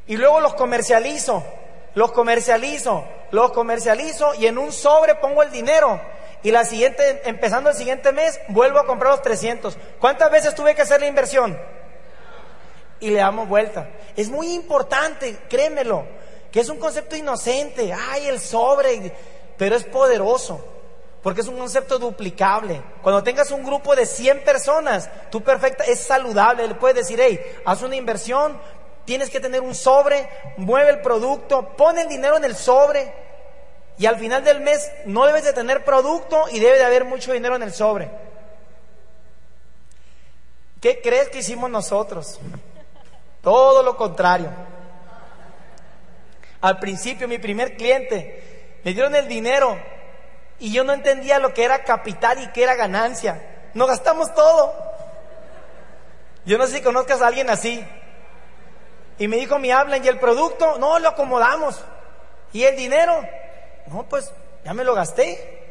[0.06, 1.44] y luego los comercializo,
[1.96, 6.00] los comercializo, los comercializo y en un sobre pongo el dinero
[6.44, 9.76] y la siguiente, empezando el siguiente mes, vuelvo a comprar los 300.
[10.00, 11.58] ¿Cuántas veces tuve que hacer la inversión?
[13.00, 13.90] Y le damos vuelta.
[14.16, 16.06] Es muy importante, créemelo,
[16.52, 19.12] que es un concepto inocente, ay, el sobre,
[19.58, 20.66] pero es poderoso,
[21.22, 22.82] porque es un concepto duplicable.
[23.02, 27.40] Cuando tengas un grupo de 100 personas, tú perfecta, es saludable, le puedes decir, hey,
[27.66, 28.60] haz una inversión,
[29.06, 33.14] tienes que tener un sobre, mueve el producto, pon el dinero en el sobre,
[33.98, 37.32] y al final del mes no debes de tener producto y debe de haber mucho
[37.32, 38.10] dinero en el sobre.
[40.82, 42.40] ¿Qué crees que hicimos nosotros?
[43.46, 44.50] Todo lo contrario.
[46.62, 49.78] Al principio mi primer cliente me dieron el dinero
[50.58, 53.70] y yo no entendía lo que era capital y qué era ganancia.
[53.76, 54.74] Nos gastamos todo.
[56.46, 57.86] Yo no sé si conozcas a alguien así.
[59.20, 60.80] Y me dijo, mi hablan, ¿y el producto?
[60.80, 61.80] No, lo acomodamos.
[62.52, 63.22] ¿Y el dinero?
[63.86, 65.68] No, pues ya me lo gasté.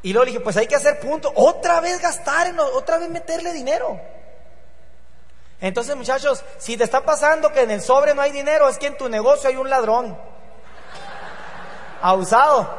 [0.00, 1.30] Y luego le dije, pues hay que hacer punto.
[1.34, 4.00] Otra vez gastar, otra vez meterle dinero.
[5.60, 8.86] Entonces, muchachos, si te está pasando que en el sobre no hay dinero, es que
[8.86, 10.16] en tu negocio hay un ladrón.
[12.00, 12.78] Abusado.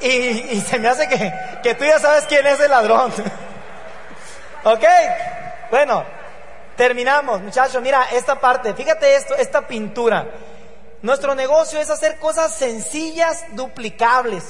[0.00, 1.32] Y, se me hace que,
[1.62, 3.12] que tú ya sabes quién es el ladrón.
[4.64, 4.84] ¿Ok?
[5.70, 6.04] Bueno,
[6.76, 7.82] terminamos, muchachos.
[7.82, 10.26] Mira, esta parte, fíjate esto, esta pintura.
[11.02, 14.44] Nuestro negocio es hacer cosas sencillas, duplicables.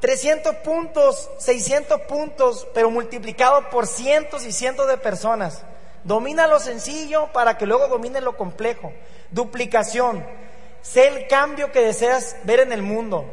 [0.00, 5.64] 300 puntos, 600 puntos, pero multiplicado por cientos y cientos de personas.
[6.04, 8.92] Domina lo sencillo para que luego domine lo complejo.
[9.30, 10.24] Duplicación.
[10.82, 13.26] Sé el cambio que deseas ver en el mundo.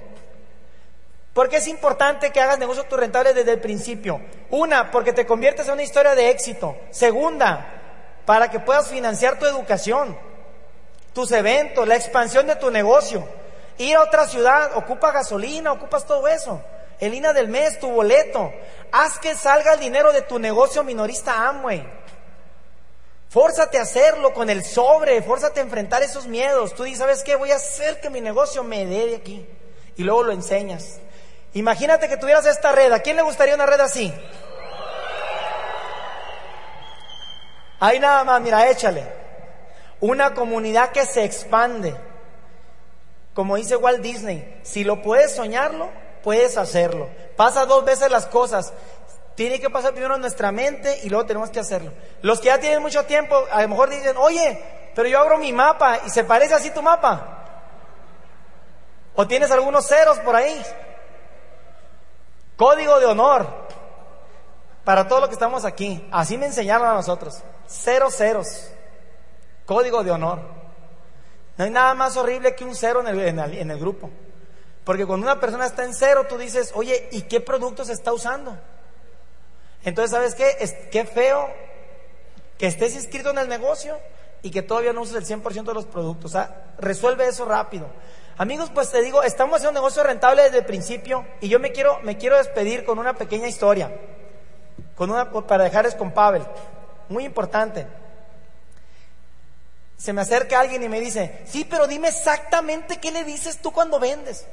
[1.33, 4.21] Porque es importante que hagas negocios rentables desde el principio.
[4.49, 6.77] Una, porque te conviertes en una historia de éxito.
[6.91, 7.65] Segunda,
[8.25, 10.17] para que puedas financiar tu educación,
[11.13, 13.27] tus eventos, la expansión de tu negocio.
[13.77, 16.61] Ir a otra ciudad, ocupa gasolina, ocupas todo eso.
[16.99, 18.53] El INA del mes, tu boleto.
[18.91, 21.85] Haz que salga el dinero de tu negocio minorista Amway.
[23.35, 26.73] Fórzate a hacerlo con el sobre, fórzate a enfrentar esos miedos.
[26.73, 27.35] Tú dices, ¿sabes qué?
[27.35, 29.45] Voy a hacer que mi negocio me dé de aquí.
[29.97, 30.99] Y luego lo enseñas.
[31.53, 32.93] Imagínate que tuvieras esta red.
[32.93, 34.13] ¿A quién le gustaría una red así?
[37.81, 39.03] Ahí nada más, mira, échale.
[39.99, 41.93] Una comunidad que se expande.
[43.33, 45.89] Como dice Walt Disney, si lo puedes soñarlo,
[46.23, 47.09] puedes hacerlo.
[47.35, 48.71] Pasa dos veces las cosas.
[49.35, 51.91] Tiene que pasar primero en nuestra mente y luego tenemos que hacerlo.
[52.21, 55.51] Los que ya tienen mucho tiempo, a lo mejor dicen, oye, pero yo abro mi
[55.51, 57.43] mapa y se parece así tu mapa.
[59.15, 60.61] O tienes algunos ceros por ahí.
[62.55, 63.47] Código de honor
[64.85, 66.07] para todo lo que estamos aquí.
[66.11, 67.41] Así me enseñaron a nosotros.
[67.67, 68.69] Cero ceros.
[69.65, 70.39] Código de honor.
[71.57, 74.09] No hay nada más horrible que un cero en el, en el, grupo.
[74.83, 78.13] Porque cuando una persona está en cero, tú dices, oye, ¿y qué producto se está
[78.13, 78.57] usando?
[79.85, 80.57] Entonces, ¿sabes qué?
[80.59, 81.47] Es, qué feo
[82.57, 83.97] que estés inscrito en el negocio
[84.41, 86.31] y que todavía no uses el 100% de los productos.
[86.31, 87.87] O sea, resuelve eso rápido.
[88.37, 91.71] Amigos, pues te digo, estamos haciendo un negocio rentable desde el principio y yo me
[91.71, 93.95] quiero, me quiero despedir con una pequeña historia,
[94.95, 96.43] con una, para dejarles con Pavel,
[97.07, 97.87] muy importante.
[99.97, 103.71] Se me acerca alguien y me dice, sí, pero dime exactamente qué le dices tú
[103.71, 104.45] cuando vendes.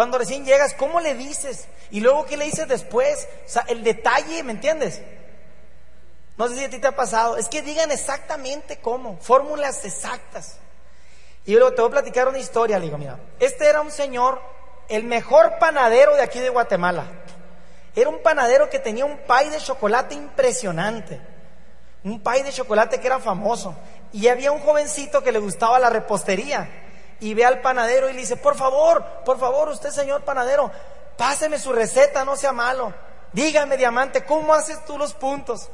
[0.00, 1.68] Cuando recién llegas, ¿cómo le dices?
[1.90, 3.28] Y luego, ¿qué le dices después?
[3.44, 5.02] O sea, el detalle, ¿me entiendes?
[6.38, 7.36] No sé si a ti te ha pasado.
[7.36, 10.56] Es que digan exactamente cómo, fórmulas exactas.
[11.44, 14.40] Y luego te voy a platicar una historia, le digo, mira, este era un señor,
[14.88, 17.04] el mejor panadero de aquí de Guatemala.
[17.94, 21.20] Era un panadero que tenía un pay de chocolate impresionante.
[22.04, 23.76] Un pay de chocolate que era famoso.
[24.14, 26.86] Y había un jovencito que le gustaba la repostería.
[27.20, 30.70] Y ve al panadero y le dice, por favor, por favor, usted señor panadero,
[31.16, 32.92] páseme su receta, no sea malo.
[33.32, 35.68] Dígame, diamante, ¿cómo haces tú los puntos?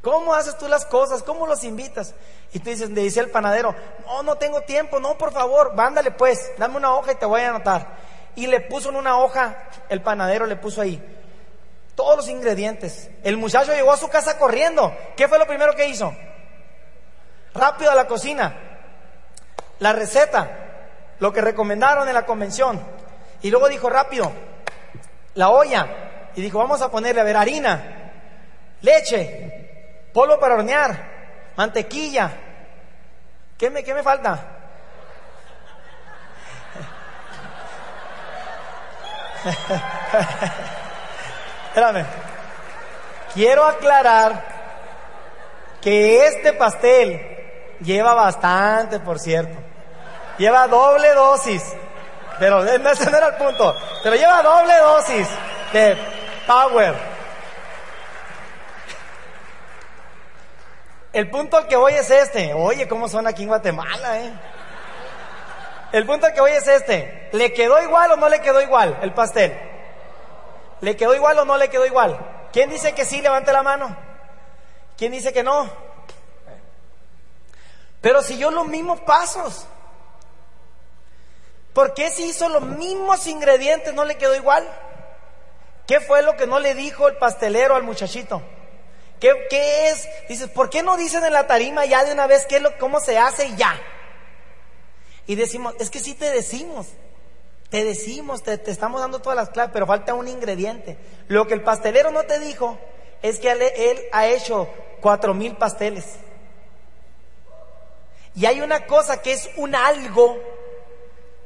[0.00, 1.22] ¿Cómo haces tú las cosas?
[1.22, 2.14] ¿Cómo los invitas?
[2.52, 3.74] Y tú dices, le dice el panadero,
[4.06, 7.40] no, no tengo tiempo, no, por favor, vándale pues, dame una hoja y te voy
[7.42, 7.96] a anotar.
[8.34, 11.00] Y le puso en una hoja, el panadero le puso ahí,
[11.94, 13.10] todos los ingredientes.
[13.22, 14.92] El muchacho llegó a su casa corriendo.
[15.16, 16.12] ¿Qué fue lo primero que hizo?
[17.54, 18.71] Rápido a la cocina.
[19.82, 20.48] La receta,
[21.18, 22.80] lo que recomendaron en la convención.
[23.40, 24.30] Y luego dijo rápido,
[25.34, 26.30] la olla.
[26.36, 28.12] Y dijo, vamos a ponerle, a ver, harina,
[28.80, 32.30] leche, polvo para hornear, mantequilla.
[33.58, 34.38] ¿Qué me, qué me falta?
[41.70, 42.06] Espérame.
[43.34, 44.44] Quiero aclarar
[45.80, 47.20] que este pastel
[47.80, 49.71] lleva bastante, por cierto.
[50.38, 51.62] Lleva doble dosis.
[52.38, 53.76] Pero ese no era el punto.
[54.02, 55.28] Pero lleva doble dosis
[55.72, 55.96] de
[56.46, 56.94] power.
[61.12, 62.54] El punto al que voy es este.
[62.54, 64.32] Oye, ¿cómo son aquí en Guatemala, eh?
[65.92, 67.28] El punto al que voy es este.
[67.32, 69.56] ¿Le quedó igual o no le quedó igual el pastel?
[70.80, 72.18] ¿Le quedó igual o no le quedó igual?
[72.52, 73.20] ¿Quién dice que sí?
[73.20, 73.94] Levante la mano.
[74.96, 75.68] ¿Quién dice que no?
[78.00, 79.66] Pero si yo los mismos pasos.
[81.74, 84.68] ¿Por qué si hizo los mismos ingredientes no le quedó igual?
[85.86, 88.42] ¿Qué fue lo que no le dijo el pastelero al muchachito?
[89.20, 90.08] ¿Qué, es?
[90.28, 92.76] Dices, ¿por qué no dicen en la tarima ya de una vez qué es lo,
[92.78, 93.80] cómo se hace y ya?
[95.26, 96.88] Y decimos, es que sí te decimos,
[97.70, 100.98] te decimos, te, estamos dando todas las claves, pero falta un ingrediente.
[101.28, 102.78] Lo que el pastelero no te dijo
[103.22, 104.68] es que él, ha hecho
[105.00, 106.04] cuatro mil pasteles.
[108.34, 110.36] Y hay una cosa que es un algo,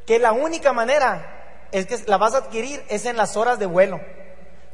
[0.07, 3.67] que la única manera es que la vas a adquirir es en las horas de
[3.67, 4.01] vuelo.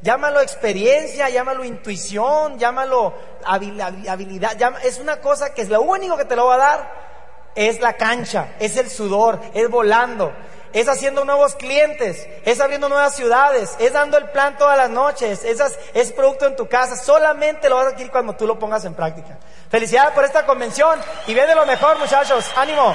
[0.01, 3.13] Llámalo experiencia, llámalo intuición, llámalo
[3.45, 4.57] habilidad.
[4.83, 7.03] es una cosa que es lo único que te lo va a dar.
[7.55, 10.33] Es la cancha, es el sudor, es volando,
[10.73, 15.45] es haciendo nuevos clientes, es abriendo nuevas ciudades, es dando el plan todas las noches,
[15.45, 15.61] es,
[15.93, 16.95] es producto en tu casa.
[16.97, 19.37] Solamente lo vas a adquirir cuando tú lo pongas en práctica.
[19.69, 22.51] Felicidades por esta convención y ven de lo mejor, muchachos.
[22.55, 22.93] Ánimo.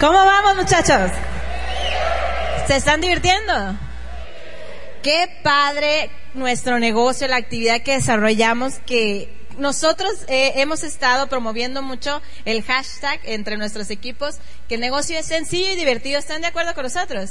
[0.00, 1.10] ¿Cómo vamos, muchachos?
[2.66, 3.76] ¿Se están divirtiendo?
[5.02, 12.20] Qué padre nuestro negocio, la actividad que desarrollamos, que nosotros eh, hemos estado promoviendo mucho
[12.44, 14.36] el hashtag entre nuestros equipos,
[14.68, 16.18] que el negocio es sencillo y divertido.
[16.18, 17.30] ¿Están de acuerdo con nosotros?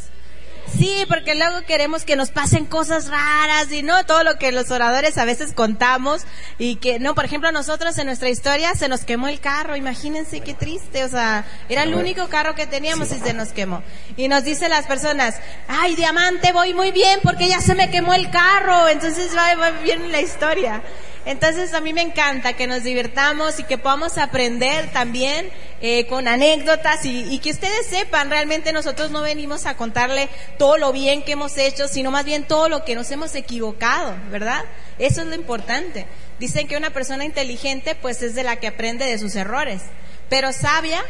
[0.78, 4.72] Sí, porque luego queremos que nos pasen cosas raras y no todo lo que los
[4.72, 6.24] oradores a veces contamos
[6.58, 10.42] y que no, por ejemplo, nosotros en nuestra historia se nos quemó el carro, imagínense
[10.42, 13.84] qué triste, o sea, era el único carro que teníamos y se nos quemó.
[14.18, 15.36] Y nos dicen las personas,
[15.68, 19.72] ay, diamante, voy muy bien porque ya se me quemó el carro, entonces va, va
[19.82, 20.82] bien la historia.
[21.26, 25.50] Entonces a mí me encanta que nos divirtamos y que podamos aprender también
[25.82, 30.92] eh, con anécdotas y, que ustedes sepan, realmente nosotros no venimos a contarle todo lo
[30.92, 34.64] bien que hemos hecho, sino más bien todo lo que nos hemos equivocado, ¿verdad?
[35.00, 36.06] Eso es lo importante.
[36.40, 39.82] Dicen que una persona inteligente pues es de la que aprende de sus errores,
[40.30, 41.04] pero sabia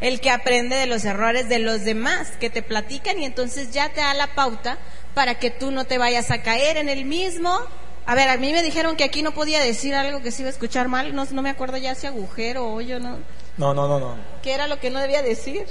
[0.00, 3.90] el que aprende de los errores de los demás que te platican y entonces ya
[3.90, 4.78] te da la pauta
[5.14, 7.60] para que tú no te vayas a caer en el mismo
[8.10, 10.48] a ver, a mí me dijeron que aquí no podía decir algo que se iba
[10.48, 11.14] a escuchar mal.
[11.14, 13.18] No, no me acuerdo ya si agujero o hoyo, ¿no?
[13.56, 14.16] No, no, no, no.
[14.42, 15.64] ¿Qué era lo que no debía decir?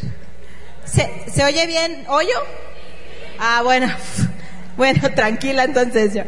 [0.85, 2.41] ¿Se, ¿se oye bien hoyo?
[3.39, 3.93] Ah, bueno.
[4.77, 6.21] Bueno, tranquila entonces yo.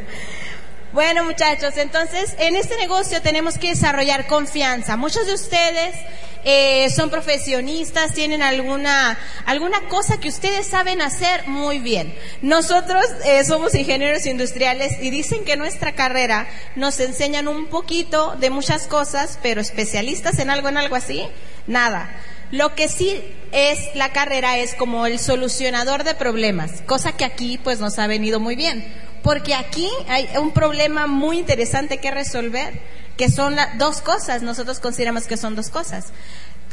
[0.94, 4.98] Bueno, muchachos, entonces en este negocio tenemos que desarrollar confianza.
[4.98, 5.96] Muchos de ustedes
[6.44, 12.14] eh, son profesionistas, tienen alguna, alguna cosa que ustedes saben hacer muy bien.
[12.42, 18.50] Nosotros eh, somos ingenieros industriales y dicen que nuestra carrera nos enseñan un poquito de
[18.50, 21.26] muchas cosas, pero especialistas en algo, en algo así,
[21.68, 22.14] nada.
[22.52, 23.24] Lo que sí
[23.54, 28.08] es la carrera es como el solucionador de problemas, cosa que aquí pues nos ha
[28.08, 32.80] venido muy bien, porque aquí hay un problema muy interesante que resolver
[33.18, 36.08] que son dos cosas, nosotros consideramos que son dos cosas.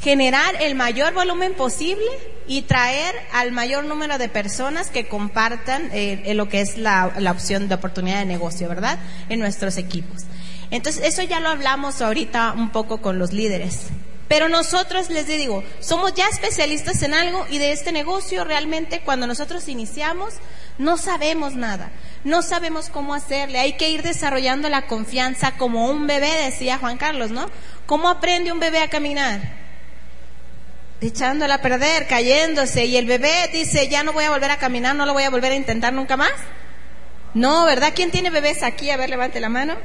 [0.01, 2.07] Generar el mayor volumen posible
[2.47, 7.33] y traer al mayor número de personas que compartan eh, lo que es la, la
[7.33, 8.99] opción de oportunidad de negocio, ¿verdad?
[9.29, 10.23] En nuestros equipos.
[10.71, 13.89] Entonces, eso ya lo hablamos ahorita un poco con los líderes.
[14.29, 19.27] Pero nosotros les digo, somos ya especialistas en algo y de este negocio realmente cuando
[19.27, 20.35] nosotros iniciamos
[20.79, 21.91] no sabemos nada
[22.25, 26.97] no sabemos cómo hacerle, hay que ir desarrollando la confianza como un bebé, decía Juan
[26.99, 27.49] Carlos, ¿no?
[27.87, 29.41] ¿Cómo aprende un bebé a caminar?
[31.01, 34.97] Echándola a perder, cayéndose, y el bebé dice, ya no voy a volver a caminar,
[34.97, 36.33] no lo voy a volver a intentar nunca más.
[37.35, 37.93] No, ¿verdad?
[37.95, 38.91] ¿Quién tiene bebés aquí?
[38.91, 39.77] A ver, levante la mano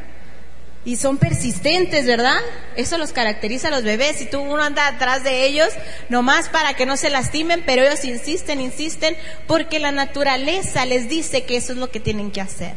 [0.85, 2.37] y son persistentes, ¿verdad?
[2.75, 4.17] Eso los caracteriza a los bebés.
[4.17, 5.69] Si tú uno anda atrás de ellos,
[6.09, 9.15] nomás para que no se lastimen, pero ellos insisten, insisten,
[9.47, 12.73] porque la naturaleza les dice que eso es lo que tienen que hacer.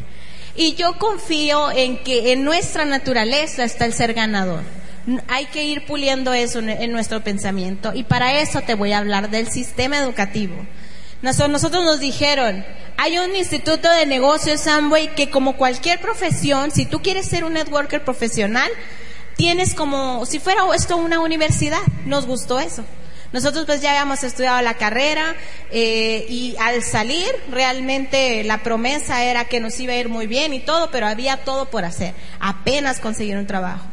[0.55, 4.63] Y yo confío en que en nuestra naturaleza está el ser ganador.
[5.29, 7.93] Hay que ir puliendo eso en nuestro pensamiento.
[7.95, 10.57] Y para eso te voy a hablar del sistema educativo.
[11.23, 12.65] Nosotros nos dijeron,
[12.99, 17.55] hay un instituto de negocios Amway que como cualquier profesión, si tú quieres ser un
[17.55, 18.71] networker profesional,
[19.37, 21.81] tienes como si fuera esto una universidad.
[22.05, 22.85] Nos gustó eso.
[23.33, 25.35] Nosotros pues ya habíamos estudiado la carrera
[25.71, 30.55] eh, y al salir realmente la promesa era que nos iba a ir muy bien
[30.55, 32.15] y todo, pero había todo por hacer.
[32.41, 33.85] Apenas conseguir un trabajo.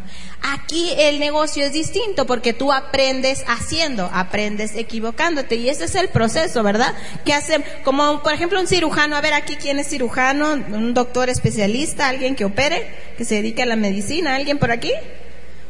[0.46, 6.10] Aquí el negocio es distinto porque tú aprendes haciendo, aprendes equivocándote y ese es el
[6.10, 6.94] proceso, ¿verdad?
[7.24, 11.30] Que hace, como por ejemplo un cirujano, a ver aquí quién es cirujano, un doctor
[11.30, 14.92] especialista, alguien que opere, que se dedique a la medicina, alguien por aquí,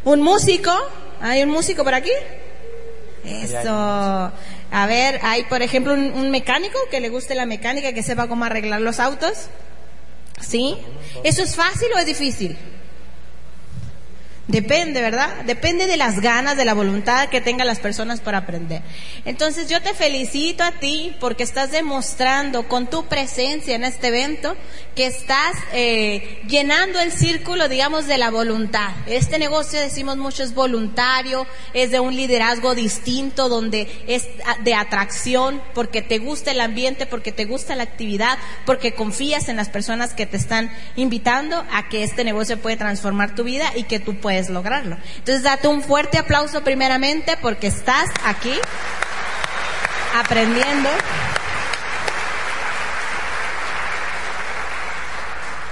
[0.06, 0.72] un músico,
[1.22, 2.12] hay un músico por aquí.
[3.24, 3.70] Eso.
[3.70, 8.28] A ver, hay por ejemplo un, un mecánico que le guste la mecánica, que sepa
[8.28, 9.50] cómo arreglar los autos.
[10.42, 10.76] ¿Sí?
[11.24, 12.58] ¿Eso es fácil o es difícil?
[14.48, 15.46] Depende, ¿verdad?
[15.46, 18.82] Depende de las ganas, de la voluntad que tengan las personas para aprender.
[19.24, 24.58] Entonces yo te felicito a ti porque estás demostrando con tu presencia en este evento
[24.96, 28.90] que estás eh, llenando el círculo, digamos, de la voluntad.
[29.06, 34.28] Este negocio, decimos mucho, es voluntario, es de un liderazgo distinto, donde es
[34.60, 39.56] de atracción, porque te gusta el ambiente, porque te gusta la actividad, porque confías en
[39.56, 43.84] las personas que te están invitando a que este negocio puede transformar tu vida y
[43.84, 44.98] que tú puedes lograrlo.
[45.18, 48.54] Entonces date un fuerte aplauso primeramente porque estás aquí
[50.16, 50.90] aprendiendo.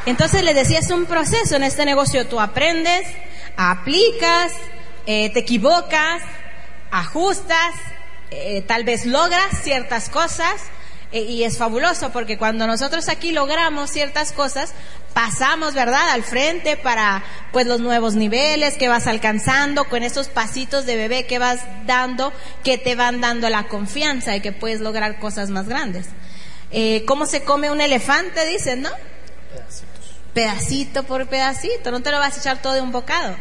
[0.06, 2.28] Entonces le decía, es un proceso en este negocio.
[2.28, 3.08] Tú aprendes,
[3.56, 4.52] aplicas,
[5.06, 6.22] eh, te equivocas,
[6.92, 7.74] ajustas,
[8.32, 10.56] eh, tal vez logras ciertas cosas
[11.12, 14.74] y es fabuloso porque cuando nosotros aquí logramos ciertas cosas,
[15.14, 20.86] pasamos, ¿verdad?, al frente para pues los nuevos niveles que vas alcanzando con esos pasitos
[20.86, 22.32] de bebé que vas dando
[22.64, 26.08] que te van dando la confianza y que puedes lograr cosas más grandes.
[26.72, 28.46] Eh, ¿Cómo se come un elefante?
[28.46, 28.90] Dicen, ¿no?
[29.54, 30.22] Pedacitos.
[30.34, 33.36] Pedacito por pedacito, no te lo vas a echar todo de un bocado.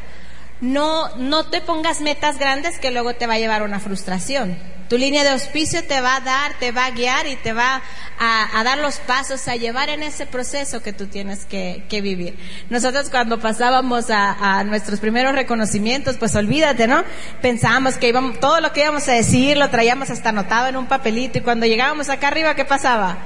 [0.61, 4.58] No, no te pongas metas grandes que luego te va a llevar a una frustración.
[4.90, 7.80] Tu línea de auspicio te va a dar, te va a guiar y te va
[8.18, 12.36] a, dar los pasos, a llevar en ese proceso que tú tienes que, vivir.
[12.70, 17.04] Nosotros cuando pasábamos a, nuestros primeros reconocimientos, pues olvídate, ¿no?
[17.40, 20.86] Pensábamos que íbamos, todo lo que íbamos a decir lo traíamos hasta anotado en un
[20.86, 23.18] papelito y cuando llegábamos acá arriba, ¿qué pasaba?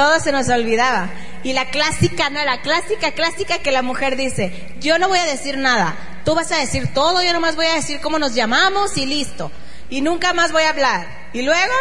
[0.00, 1.10] Todo se nos olvidaba.
[1.42, 5.26] Y la clásica, no, la clásica, clásica que la mujer dice, yo no voy a
[5.26, 5.94] decir nada,
[6.24, 9.52] tú vas a decir todo, yo nomás voy a decir cómo nos llamamos y listo
[9.90, 11.06] y nunca más voy a hablar.
[11.34, 11.74] ¿Y luego?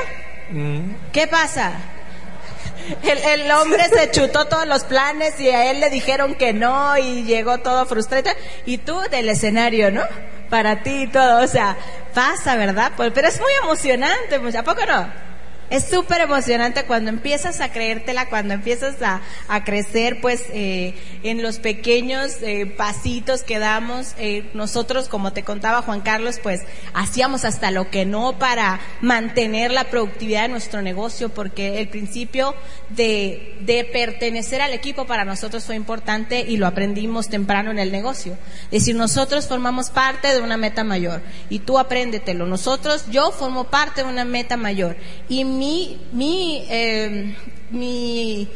[0.50, 0.96] Mm.
[1.14, 1.72] ¿Qué pasa?
[3.04, 7.24] El, hombre se chutó todos los planes y a él le dijeron que no y
[7.24, 8.32] llegó todo frustrado.
[8.66, 10.04] Y tú del escenario, ¿no?
[10.50, 11.42] Para ti y todo.
[11.42, 11.78] O sea,
[12.14, 12.92] pasa, ¿verdad?
[12.98, 15.29] Pues, pero es muy emocionante, pues, ¿a poco no?
[15.70, 21.60] Es súper emocionante cuando empiezas a creértela, cuando empiezas a, crecer, pues, eh, en los
[21.60, 24.16] pequeños eh, pasitos que damos.
[24.18, 26.62] Eh, nosotros, como te contaba Juan Carlos, pues,
[26.94, 32.56] hacíamos hasta lo que no para mantener la productividad de nuestro negocio, porque el principio
[32.90, 37.92] de, de pertenecer al equipo para nosotros fue importante y lo aprendimos temprano en el
[37.92, 38.38] negocio.
[38.66, 42.48] Es decir, nosotros formamos parte de una meta mayor y tú apréndetelo.
[42.48, 44.96] Nosotros, yo formo parte de una meta mayor
[45.28, 47.36] y mi, mi, em,
[47.70, 48.48] mi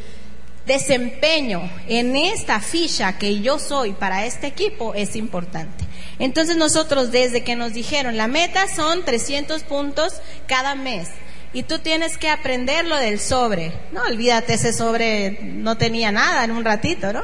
[0.66, 5.84] desempeño en esta ficha que yo soy para este equipo es importante.
[6.18, 10.14] Entonces nosotros desde que nos dijeron la meta son 300 puntos
[10.48, 11.10] cada mes
[11.52, 13.74] y tú tienes que aprender lo del sobre.
[13.92, 17.24] No, olvídate, ese sobre no tenía nada en un ratito, ¿no?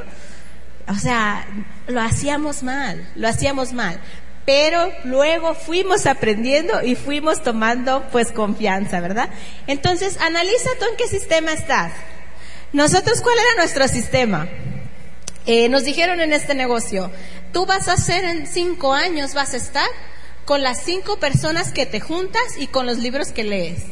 [0.90, 1.48] O sea,
[1.88, 4.02] lo hacíamos mal, lo hacíamos mal
[4.50, 9.30] pero luego fuimos aprendiendo y fuimos tomando pues confianza, ¿verdad?
[9.68, 11.94] Entonces, analiza tú en qué sistema estás.
[12.74, 14.50] Nosotros, ¿cuál era nuestro sistema?
[15.46, 17.12] Eh, nos dijeron en este negocio,
[17.54, 19.88] tú vas a hacer en cinco años, vas a estar
[20.46, 23.84] con las cinco personas que te juntas y con los libros que lees.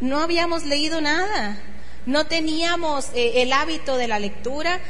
[0.00, 1.60] No habíamos leído nada,
[2.06, 4.80] no teníamos eh, el hábito de la lectura,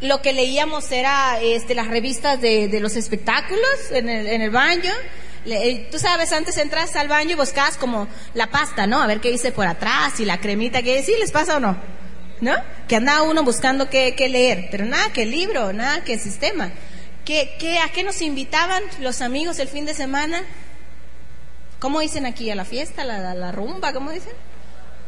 [0.00, 4.50] lo que leíamos era este, las revistas de, de los espectáculos en el, en el
[4.50, 4.92] baño.
[5.46, 9.02] Eh, tú sabes, antes entras al baño y buscabas como la pasta, ¿no?
[9.02, 11.76] A ver qué dice por atrás y la cremita, que sí, les pasa o no,
[12.40, 12.54] ¿no?
[12.88, 16.70] Que andaba uno buscando qué, qué leer, pero nada que libro, nada que sistema.
[17.24, 20.42] ¿Qué, qué, ¿A qué nos invitaban los amigos el fin de semana?
[21.78, 22.50] ¿Cómo dicen aquí?
[22.50, 23.02] ¿A la fiesta?
[23.02, 23.92] ¿A la, la rumba?
[23.92, 24.32] ¿Cómo dicen?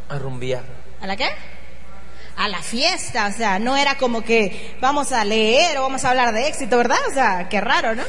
[0.09, 0.65] A rumbear.
[1.01, 1.29] ¿A la qué?
[2.37, 6.11] A la fiesta, o sea, no era como que vamos a leer o vamos a
[6.11, 6.99] hablar de éxito, ¿verdad?
[7.11, 8.03] O sea, qué raro, ¿no?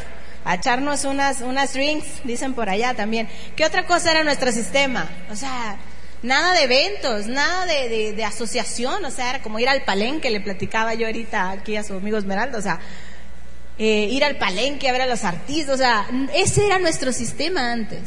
[0.45, 3.29] A echarnos unas, unas drinks, dicen por allá también.
[3.55, 5.09] ¿Qué otra cosa era nuestro sistema?
[5.31, 5.77] O sea,
[6.21, 10.41] nada de eventos, nada de, de, asociación, o sea, era como ir al palenque, le
[10.41, 12.79] platicaba yo ahorita aquí a su amigo Esmeralda, o sea,
[13.77, 17.71] eh, ir al palenque a ver a los artistas, o sea, ese era nuestro sistema
[17.71, 18.01] antes.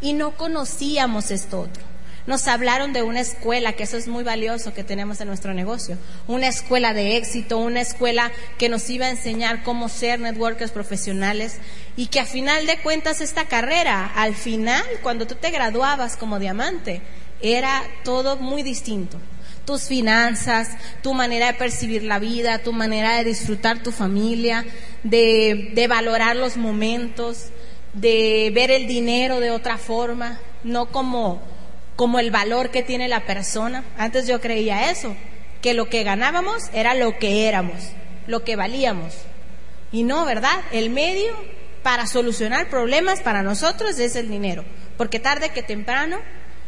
[0.00, 1.82] Y no conocíamos esto otro
[2.28, 5.96] nos hablaron de una escuela, que eso es muy valioso que tenemos en nuestro negocio,
[6.26, 11.56] una escuela de éxito, una escuela que nos iba a enseñar cómo ser networkers profesionales
[11.96, 16.38] y que a final de cuentas esta carrera, al final, cuando tú te graduabas como
[16.38, 17.00] diamante,
[17.40, 19.18] era todo muy distinto.
[19.64, 20.68] Tus finanzas,
[21.02, 24.66] tu manera de percibir la vida, tu manera de disfrutar tu familia,
[25.02, 27.46] de, de, valorar los momentos,
[27.94, 31.40] de ver el dinero de otra forma, no como
[31.98, 33.82] como el valor que tiene la persona.
[33.98, 35.16] Antes yo creía eso,
[35.60, 37.74] que lo que ganábamos era lo que éramos,
[38.28, 39.16] lo que valíamos.
[39.90, 40.60] Y no, ¿verdad?
[40.70, 41.32] El medio
[41.82, 44.64] para solucionar problemas para nosotros es el dinero,
[44.96, 46.20] porque tarde que temprano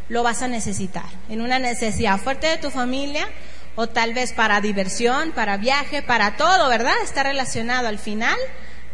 [0.08, 3.28] lo vas a necesitar, en una necesidad fuerte de tu familia
[3.76, 6.94] o tal vez para diversión, para viaje, para todo, ¿verdad?
[7.04, 8.36] Está relacionado al final,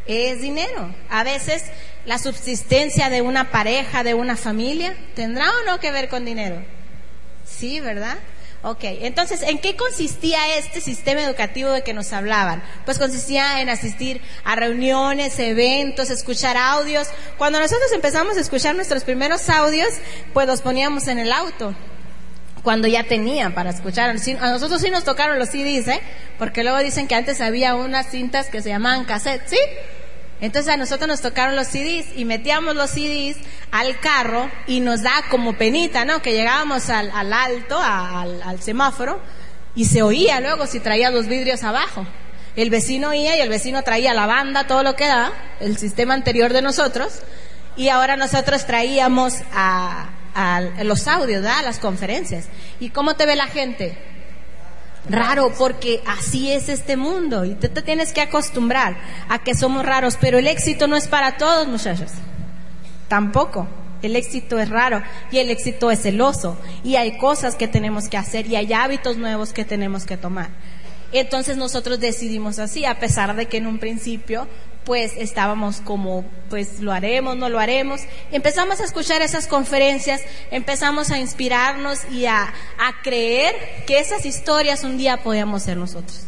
[0.05, 0.95] es dinero.
[1.09, 1.65] A veces
[2.07, 6.65] la subsistencia de una pareja, de una familia, tendrá o no que ver con dinero.
[7.45, 8.17] Sí, ¿verdad?
[8.63, 12.63] Ok, entonces, ¿en qué consistía este sistema educativo de que nos hablaban?
[12.85, 17.09] Pues consistía en asistir a reuniones, eventos, escuchar audios.
[17.39, 19.91] Cuando nosotros empezamos a escuchar nuestros primeros audios,
[20.33, 21.75] pues los poníamos en el auto
[22.63, 24.11] cuando ya tenían para escuchar.
[24.11, 26.01] A nosotros sí nos tocaron los CDs, ¿eh?
[26.37, 29.59] Porque luego dicen que antes había unas cintas que se llamaban cassettes, ¿sí?
[30.41, 33.39] Entonces a nosotros nos tocaron los CDs y metíamos los CDs
[33.71, 36.21] al carro y nos da como penita, ¿no?
[36.21, 39.21] Que llegábamos al, alto, al, semáforo
[39.75, 42.07] y se oía luego si traía los vidrios abajo.
[42.55, 46.15] El vecino oía y el vecino traía la banda, todo lo que da, el sistema
[46.15, 47.21] anterior de nosotros,
[47.77, 50.11] y ahora nosotros traíamos a,
[50.83, 51.63] los audios, ¿da?
[51.63, 52.47] las conferencias.
[52.81, 54.16] ¿Y cómo te ve la gente?
[55.09, 58.97] Raro porque así es este mundo y tú te tienes que acostumbrar
[59.29, 62.11] a que somos raros, pero el éxito no es para todos, muchachos.
[63.09, 63.69] Tampoco.
[64.03, 65.03] El éxito es raro
[65.33, 69.17] y el éxito es celoso y hay cosas que tenemos que hacer y hay hábitos
[69.17, 70.51] nuevos que tenemos que tomar.
[71.13, 74.49] Entonces nosotros decidimos así, a pesar de que en un principio
[74.87, 78.03] pues estábamos como, pues lo haremos, no lo haremos.
[78.31, 80.23] Empezamos a escuchar esas conferencias,
[80.53, 82.55] empezamos a inspirarnos y a,
[83.03, 86.23] creer que esas historias un día podíamos ser nosotros.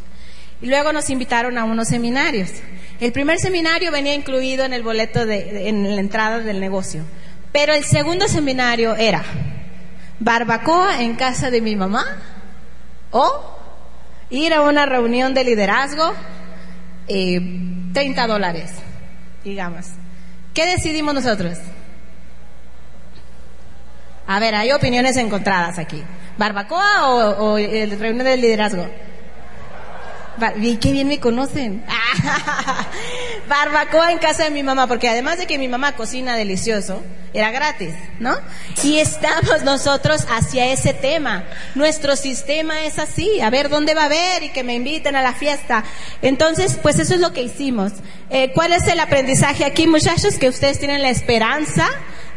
[0.60, 2.50] Y luego nos invitaron a unos seminarios.
[2.98, 7.04] El primer seminario venía incluido en el boleto de, en la entrada del negocio.
[7.52, 9.24] Pero el segundo seminario era
[10.18, 12.04] barbacoa en casa de mi mamá
[13.12, 13.56] o
[14.30, 16.12] ir a una reunión de liderazgo
[17.08, 17.40] eh,
[17.92, 18.70] 30 dólares,
[19.44, 19.86] digamos.
[20.54, 21.58] ¿Qué decidimos nosotros?
[24.26, 26.02] A ver, hay opiniones encontradas aquí.
[26.36, 28.86] ¿Barbacoa o, o el reunión de liderazgo?
[30.60, 31.84] Y qué bien me conocen.
[33.48, 37.02] Barbacoa en casa de mi mamá, porque además de que mi mamá cocina delicioso,
[37.34, 38.36] era gratis, ¿no?
[38.82, 41.44] Y estamos nosotros hacia ese tema.
[41.74, 45.22] Nuestro sistema es así, a ver dónde va a haber y que me inviten a
[45.22, 45.84] la fiesta.
[46.22, 47.92] Entonces, pues eso es lo que hicimos.
[48.30, 50.38] Eh, ¿Cuál es el aprendizaje aquí, muchachos?
[50.38, 51.88] Que ustedes tienen la esperanza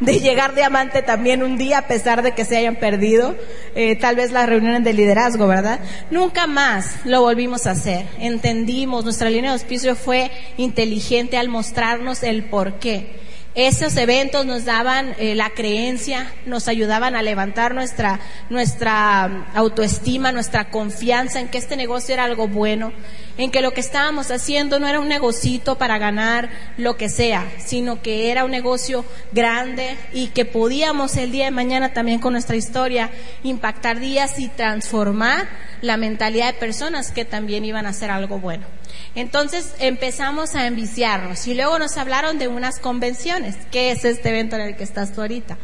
[0.02, 3.36] de llegar diamante también un día a pesar de que se hayan perdido
[3.76, 5.80] eh, tal vez las reuniones de liderazgo, ¿verdad?
[6.10, 8.08] Nunca más lo volvimos a hacer.
[8.20, 13.20] Entendimos, nuestra línea de auspicio fue inteligente al mostrarnos el por qué.
[13.54, 20.32] Esos eventos nos daban eh, la creencia, nos ayudaban a levantar nuestra, nuestra um, autoestima,
[20.32, 22.93] nuestra confianza en que este negocio era algo bueno,
[23.38, 27.45] en que lo que estábamos haciendo no era un negocito para ganar lo que sea,
[27.58, 32.32] sino que era un negocio grande y que podíamos el día de mañana también con
[32.32, 33.10] nuestra historia
[33.43, 35.49] impactar días y transformar
[35.82, 38.80] la mentalidad de personas que también iban a hacer algo bueno.
[39.15, 44.55] Entonces empezamos a enviciarnos y luego nos hablaron de unas convenciones, que es este evento
[44.55, 45.57] en el que estás tú ahorita.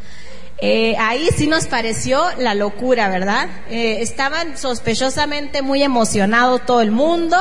[0.59, 3.47] Eh, ahí sí nos pareció la locura, ¿verdad?
[3.69, 7.37] Eh, estaban sospechosamente muy emocionados todo el mundo,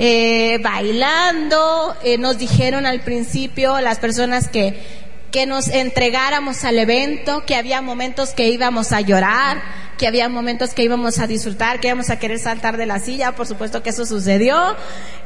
[0.00, 4.82] eh, bailando, nos dijeron al principio las personas que,
[5.30, 9.62] que nos entregáramos al evento, que había momentos que íbamos a llorar,
[10.00, 13.34] que había momentos que íbamos a disfrutar, que íbamos a querer saltar de la silla,
[13.36, 14.74] por supuesto que eso sucedió.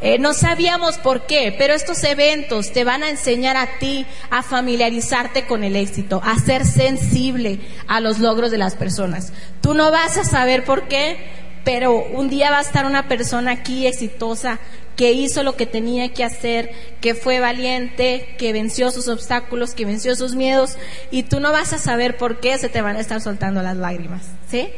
[0.01, 4.43] Eh, no sabíamos por qué, pero estos eventos te van a enseñar a ti a
[4.43, 9.33] familiarizarte con el éxito, a ser sensible a los logros de las personas.
[9.61, 11.34] Tú no vas a saber por qué,
[11.65, 14.59] pero un día va a estar una persona aquí exitosa
[14.97, 19.85] que hizo lo que tenía que hacer, que fue valiente, que venció sus obstáculos, que
[19.85, 20.77] venció sus miedos,
[21.11, 23.77] y tú no vas a saber por qué se te van a estar soltando las
[23.77, 24.69] lágrimas, ¿sí?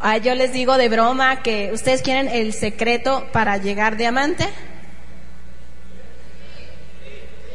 [0.00, 4.48] Ah, yo les digo de broma que ustedes quieren el secreto para llegar diamante.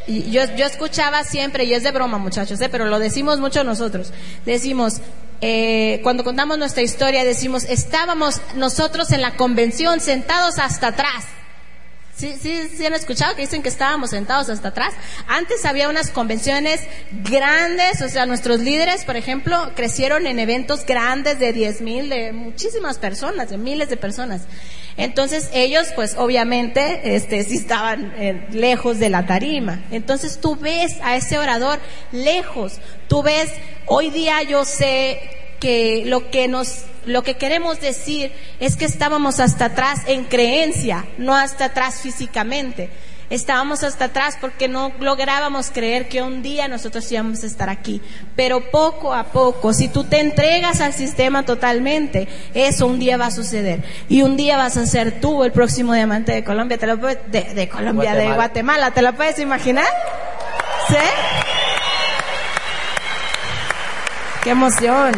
[0.08, 2.70] Y yo, yo escuchaba siempre, y es de broma muchachos, ¿eh?
[2.70, 4.12] pero lo decimos mucho nosotros,
[4.46, 5.02] decimos,
[5.42, 11.26] eh, cuando contamos nuestra historia, decimos, estábamos nosotros en la convención sentados hasta atrás
[12.22, 14.94] ¿Sí, sí, sí han escuchado que dicen que estábamos sentados hasta atrás?
[15.28, 16.80] Antes había unas convenciones
[17.12, 22.32] grandes, o sea, nuestros líderes, por ejemplo, crecieron en eventos grandes de diez mil, de
[22.32, 24.44] muchísimas personas, de miles de personas.
[24.98, 29.84] Entonces ellos, pues obviamente, este, sí estaban eh, lejos de la tarima.
[29.90, 31.80] Entonces tú ves a ese orador
[32.12, 32.74] lejos.
[33.08, 33.50] Tú ves,
[33.88, 39.40] hoy día yo sé que lo que nos lo que queremos decir es que estábamos
[39.40, 42.90] hasta atrás en creencia, no hasta atrás físicamente.
[43.30, 48.02] estábamos hasta atrás porque no lográbamos creer que un día nosotros íbamos a estar aquí.
[48.36, 53.28] Pero poco a poco, si tú te entregas al sistema totalmente, eso un día va
[53.28, 53.86] a suceder.
[54.10, 57.16] Y un día vas a ser tú el próximo diamante de Colombia, te lo de,
[57.56, 59.88] de Colombia, de Guatemala, ¿te lo puedes imaginar?
[60.90, 60.96] ¿Sí?
[64.44, 65.14] ¡Qué emoción!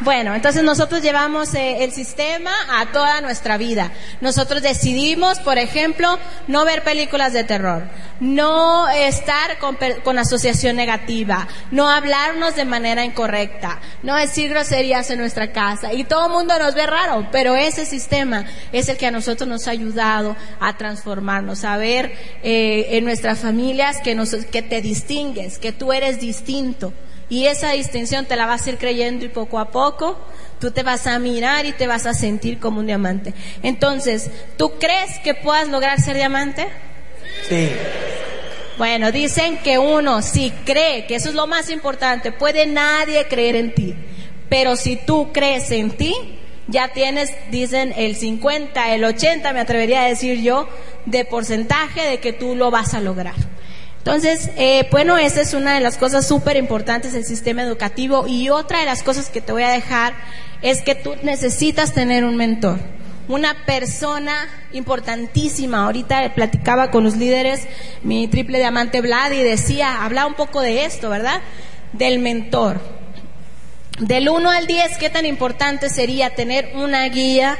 [0.00, 3.92] Bueno, entonces nosotros llevamos eh, el sistema a toda nuestra vida.
[4.20, 6.18] Nosotros decidimos, por ejemplo,
[6.48, 7.84] no ver películas de terror,
[8.20, 15.18] no estar con, con, asociación negativa, no hablarnos de manera incorrecta, no decir groserías en
[15.18, 15.94] nuestra casa.
[15.94, 19.48] Y todo el mundo nos ve raro, pero ese sistema es el que a nosotros
[19.48, 24.82] nos ha ayudado a transformarnos, a ver eh, en nuestras familias que, nos, que te
[24.82, 26.92] distingues, que tú eres distinto.
[27.28, 30.16] Y esa distinción te la vas a ir creyendo y poco a poco
[30.60, 33.34] tú te vas a mirar y te vas a sentir como un diamante.
[33.62, 36.68] Entonces, ¿tú crees que puedas lograr ser diamante?
[37.48, 37.70] Sí.
[38.78, 43.56] Bueno, dicen que uno si cree, que eso es lo más importante, puede nadie creer
[43.56, 43.94] en ti.
[44.48, 46.14] Pero si tú crees en ti,
[46.68, 50.68] ya tienes, dicen, el 50, el 80, me atrevería a decir yo,
[51.04, 53.34] de porcentaje de que tú lo vas a lograr.
[54.06, 58.50] Entonces, eh, bueno, esa es una de las cosas súper importantes del sistema educativo y
[58.50, 60.14] otra de las cosas que te voy a dejar
[60.62, 62.78] es que tú necesitas tener un mentor,
[63.26, 65.84] una persona importantísima.
[65.86, 67.66] Ahorita platicaba con los líderes,
[68.04, 71.40] mi triple diamante Vlad, y decía, habla un poco de esto, ¿verdad?
[71.92, 72.80] Del mentor.
[73.98, 77.58] Del 1 al 10, ¿qué tan importante sería tener una guía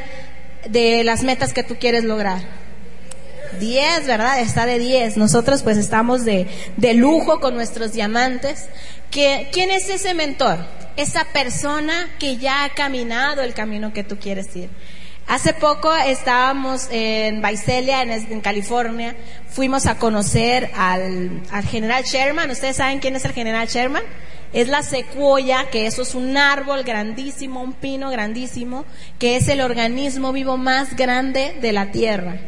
[0.71, 2.66] de las metas que tú quieres lograr?
[3.57, 4.41] 10, ¿verdad?
[4.41, 5.17] Está de 10.
[5.17, 6.47] Nosotros pues estamos de,
[6.77, 8.67] de lujo con nuestros diamantes.
[9.11, 10.59] ¿Quién es ese mentor?
[10.97, 14.69] Esa persona que ya ha caminado el camino que tú quieres ir.
[15.29, 19.17] Hace poco estábamos en Visalia, en, California.
[19.49, 22.49] Fuimos a conocer al, al, general Sherman.
[22.51, 24.05] ¿Ustedes saben quién es el general Sherman?
[24.53, 28.85] Es la secuoya, que eso es un árbol grandísimo, un pino grandísimo,
[29.19, 32.39] que es el organismo vivo más grande de la Tierra.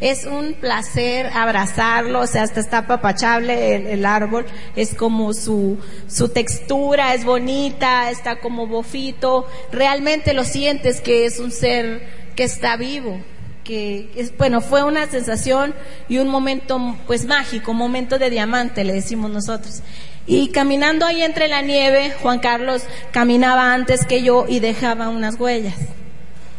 [0.00, 4.44] Es un placer abrazarlo, o sea, hasta está apapachable el, árbol,
[4.76, 11.38] es como su, su textura, es bonita, está como bofito, realmente lo sientes que es
[11.38, 12.02] un ser
[12.36, 13.18] que está vivo,
[13.64, 15.74] que es, bueno, fue una sensación
[16.08, 19.82] y un momento pues mágico, un momento de diamante, le decimos nosotros.
[20.26, 22.82] Y caminando ahí entre la nieve, Juan Carlos
[23.12, 25.76] caminaba antes que yo y dejaba unas huellas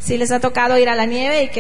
[0.08, 1.52] si les ha tocado ir a la nieve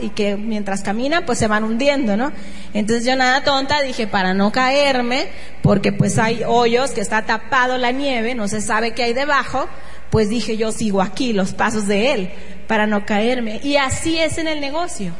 [0.00, 2.32] y que, mientras caminan pues se van hundiendo, ¿no?
[2.74, 5.28] Entonces yo nada tonta dije para no caerme,
[5.62, 9.66] porque pues hay hoyos que está tapado la nieve, no se sabe qué hay debajo,
[10.10, 12.30] pues dije yo sigo aquí los pasos de él
[12.68, 13.58] para no caerme.
[13.62, 15.12] Y así es en el negocio.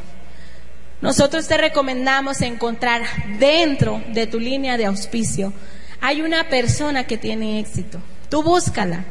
[1.01, 3.01] Nosotros te recomendamos encontrar
[3.39, 5.53] dentro de tu línea de auspicio,
[6.01, 7.99] hay una persona que tiene éxito.
[8.29, 9.05] Tú búscala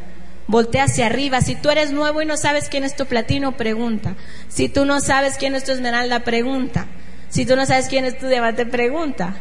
[0.47, 1.41] Voltea hacia arriba.
[1.41, 4.15] Si tú eres nuevo y no sabes quién es tu platino, pregunta.
[4.49, 6.87] Si tú no sabes quién es tu esmeralda, pregunta.
[7.31, 9.37] Si tú no sabes quién es tu diamante, pregunta.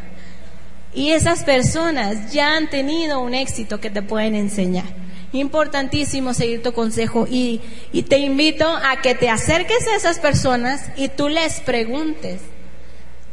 [0.94, 4.86] Y esas personas ya han tenido un éxito que te pueden enseñar.
[5.34, 10.90] Importantísimo seguir tu consejo y, y te invito a que te acerques a esas personas
[10.96, 12.42] y tú les preguntes.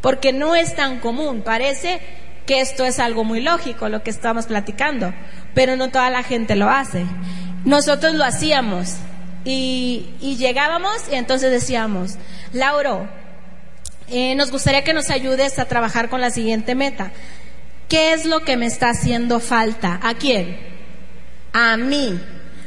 [0.01, 1.43] Porque no es tan común.
[1.43, 2.01] Parece
[2.47, 5.13] que esto es algo muy lógico, lo que estamos platicando,
[5.55, 7.05] pero no toda la gente lo hace
[7.65, 8.95] nosotros lo hacíamos
[9.45, 12.17] y, llegábamos y entonces decíamos,
[12.53, 13.09] Lauro,
[14.09, 17.13] eh, nos gustaría que nos ayudes a trabajar con la siguiente meta.
[17.89, 19.99] ¿Qué es lo que me está haciendo falta?
[20.03, 20.59] ¿A quién?
[21.53, 22.21] A mí.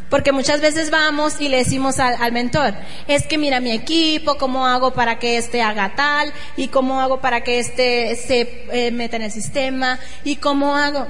[0.10, 2.76] Porque muchas veces vamos y le decimos al, mentor,
[3.08, 7.20] es que mira mi equipo, cómo hago para que este haga tal, y cómo hago
[7.20, 11.08] para que este se eh, meta en el sistema, y cómo hago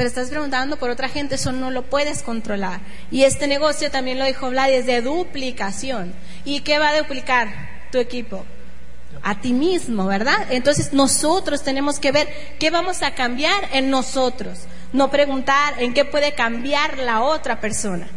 [0.00, 2.80] pero estás preguntando por otra gente, eso no lo puedes controlar.
[3.10, 6.14] Y este negocio también lo dijo Vlad, es de duplicación.
[6.46, 7.48] ¿Y qué va a duplicar
[7.92, 8.46] tu equipo?
[9.22, 10.46] A ti mismo, ¿verdad?
[10.48, 12.28] Entonces nosotros tenemos que ver
[12.58, 14.60] qué vamos a cambiar en nosotros,
[14.94, 18.08] no preguntar en qué puede cambiar la otra persona.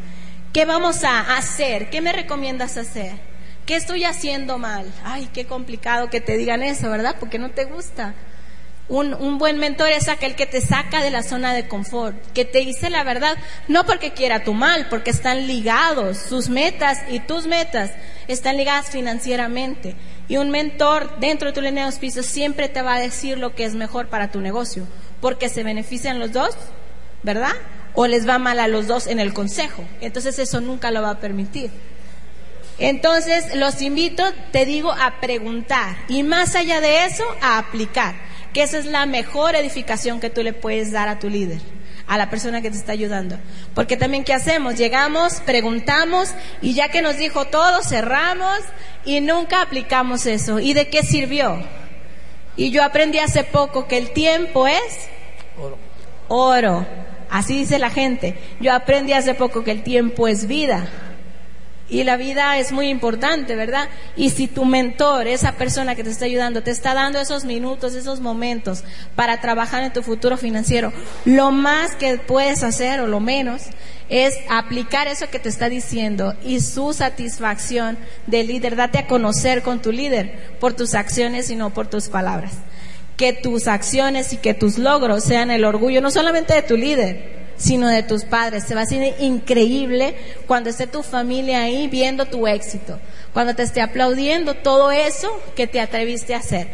[0.54, 1.90] ¿Qué vamos a hacer?
[1.90, 3.12] ¿Qué me recomiendas hacer?
[3.66, 4.90] ¿Qué estoy haciendo mal?
[5.04, 7.18] Ay, qué complicado que te digan eso, ¿verdad?
[7.20, 8.14] Porque no te gusta.
[8.90, 12.60] Un, buen mentor es aquel que te saca de la zona de confort, que te
[12.60, 13.38] dice la verdad,
[13.70, 17.92] no porque quiera tu mal, porque están ligados, sus metas y tus metas
[18.28, 19.96] están ligadas financieramente.
[20.28, 23.56] Y un mentor dentro de tu línea de auspicio siempre te va a decir lo
[23.56, 24.86] que es mejor para tu negocio,
[25.22, 26.56] porque se benefician los dos,
[27.24, 27.54] ¿verdad?
[27.96, 29.84] O les va mal a los dos en el consejo.
[30.02, 31.72] Entonces eso nunca lo va a permitir.
[32.80, 38.16] Entonces, los invito, te digo, a preguntar y más allá de eso, a aplicar,
[38.54, 41.60] que esa es la mejor edificación que tú le puedes dar a tu líder,
[42.08, 43.38] a la persona que te está ayudando.
[43.74, 44.76] Porque también, ¿qué hacemos?
[44.76, 46.30] Llegamos, preguntamos
[46.62, 48.60] y ya que nos dijo todo, cerramos
[49.06, 50.60] y nunca aplicamos eso.
[50.60, 51.62] ¿Y de qué sirvió?
[52.56, 55.10] Y yo aprendí hace poco que el tiempo es
[55.58, 55.78] oro.
[56.28, 56.86] oro.
[57.30, 58.38] Así dice la gente.
[58.60, 60.88] Yo aprendí hace poco que el tiempo es vida.
[61.94, 63.88] Y la vida es muy importante, ¿verdad?
[64.16, 67.94] Y si tu mentor, esa persona que te está ayudando, te está dando esos minutos,
[67.94, 68.84] esos momentos
[69.16, 70.92] para trabajar en tu futuro financiero,
[71.24, 73.66] lo más que puedes hacer o lo menos
[74.10, 79.62] es aplicar eso que te está diciendo y su satisfacción de líder, date a conocer
[79.62, 82.54] con tu líder por tus acciones y no por tus palabras.
[83.18, 87.43] Que tus acciones y que tus logros sean el orgullo no solamente de tu líder,
[87.64, 88.66] sino de tus padres.
[88.66, 90.16] Se va a hacer increíble
[90.48, 93.00] cuando esté tu familia ahí viendo tu éxito,
[93.32, 96.68] cuando te esté aplaudiendo todo eso que te atreviste a hacer.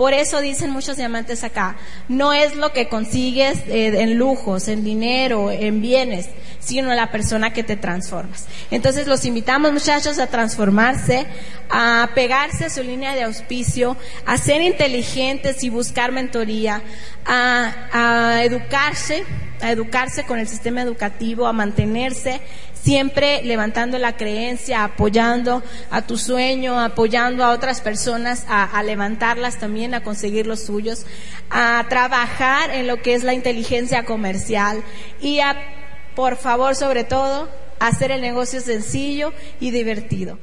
[0.00, 1.76] Por eso dicen muchos diamantes acá,
[2.08, 7.52] no es lo que consigues eh, en lujos, en dinero, en bienes, sino la persona
[7.52, 8.46] que te transformas.
[8.70, 11.26] Entonces los invitamos muchachos a transformarse,
[11.68, 13.94] a pegarse a su línea de auspicio,
[14.24, 16.82] a ser inteligentes y buscar mentoría,
[17.26, 19.24] a, a educarse,
[19.60, 22.40] a educarse con el sistema educativo, a mantenerse
[22.82, 29.94] siempre levantando la creencia, apoyando a tu sueño, apoyando a otras personas a, levantarlas también,
[29.94, 31.06] a conseguir los suyos,
[31.50, 34.82] a trabajar en lo que es la inteligencia comercial
[35.20, 35.56] y a,
[36.14, 40.38] por favor, sobre todo, hacer el negocio sencillo y divertido.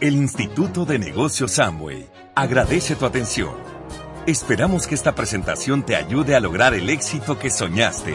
[0.00, 2.06] El Instituto de Negocios Amway
[2.36, 3.50] agradece tu atención.
[4.26, 8.14] Esperamos que esta presentación te ayude a lograr el éxito que soñaste.